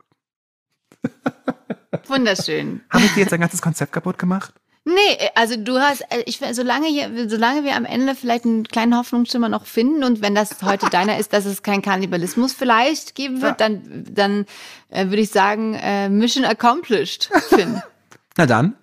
Wunderschön. 2.09 2.81
Habe 2.91 3.05
ich 3.05 3.15
dir 3.15 3.21
jetzt 3.21 3.33
dein 3.33 3.41
ganzes 3.41 3.63
Konzept 3.63 3.93
kaputt 3.93 4.19
gemacht? 4.19 4.53
Nee, 4.87 5.31
also 5.35 5.57
du 5.57 5.79
hast, 5.79 6.03
äh, 6.11 6.23
ich, 6.27 6.41
solange, 6.53 6.87
hier, 6.89 7.29
solange 7.31 7.65
wir 7.65 7.75
am 7.75 7.87
Ende 7.87 8.15
vielleicht 8.15 8.45
einen 8.45 8.65
kleinen 8.69 8.95
Hoffnungsschimmer 8.97 9.49
noch 9.49 9.65
finden 9.65 10.05
und 10.05 10.21
wenn 10.21 10.35
das 10.35 10.63
heute 10.63 10.87
deiner 10.91 11.19
ist, 11.19 11.33
dass 11.33 11.47
es 11.47 11.63
keinen 11.63 11.81
Kannibalismus 11.81 12.53
vielleicht 12.53 13.15
geben 13.15 13.41
wird, 13.41 13.59
Ja. 13.61 13.69
dann, 13.69 14.05
dann 14.11 14.47
äh, 14.91 15.07
würde 15.07 15.23
ich 15.23 15.31
sagen, 15.31 15.73
äh, 15.75 16.11
Mission 16.11 16.45
accomplished, 16.45 17.31
Finn. 17.49 17.81
Na 18.37 18.45
dann, 18.45 18.77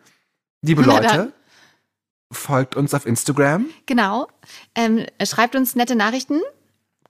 liebe 0.64 0.82
Na 0.82 0.96
Leute, 0.96 1.08
dann. 1.08 1.34
folgt 2.32 2.76
uns 2.76 2.96
auf 2.96 3.06
Instagram, 3.06 3.68
genau. 3.86 4.28
Ähm, 4.74 5.06
schreibt 5.24 5.56
uns 5.56 5.76
nette 5.76 5.96
Nachrichten. 5.96 6.40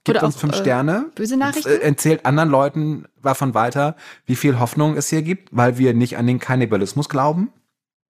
Gebt 0.04 0.18
Oder 0.18 0.26
uns 0.26 0.36
auch, 0.36 0.40
fünf 0.40 0.56
äh, 0.56 0.60
Sterne. 0.60 1.06
böse 1.16 1.38
Nachrichten? 1.38 1.70
Äh, 1.70 1.78
Erzählt 1.78 2.26
anderen 2.26 2.50
Leuten 2.50 3.06
davon 3.22 3.54
weiter, 3.54 3.96
wie 4.26 4.36
viel 4.36 4.60
Hoffnung 4.60 4.98
es 4.98 5.10
hier 5.10 5.22
gibt, 5.22 5.50
weil 5.52 5.78
wir 5.78 5.94
nicht 5.94 6.18
an 6.18 6.28
den 6.28 6.40
Kannibalismus 6.40 7.10
glauben. 7.10 7.52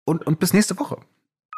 Und, 0.04 0.26
und 0.26 0.38
bis 0.38 0.52
nächste 0.52 0.78
Woche. 0.78 0.98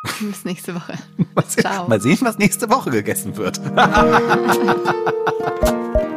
Bis 0.20 0.44
nächste 0.44 0.74
Woche. 0.74 0.94
Mal 1.34 1.44
sehen, 1.46 1.62
Ciao. 1.62 1.88
mal 1.88 2.00
sehen, 2.00 2.18
was 2.20 2.38
nächste 2.38 2.70
Woche 2.70 2.90
gegessen 2.90 3.36
wird. 3.36 3.60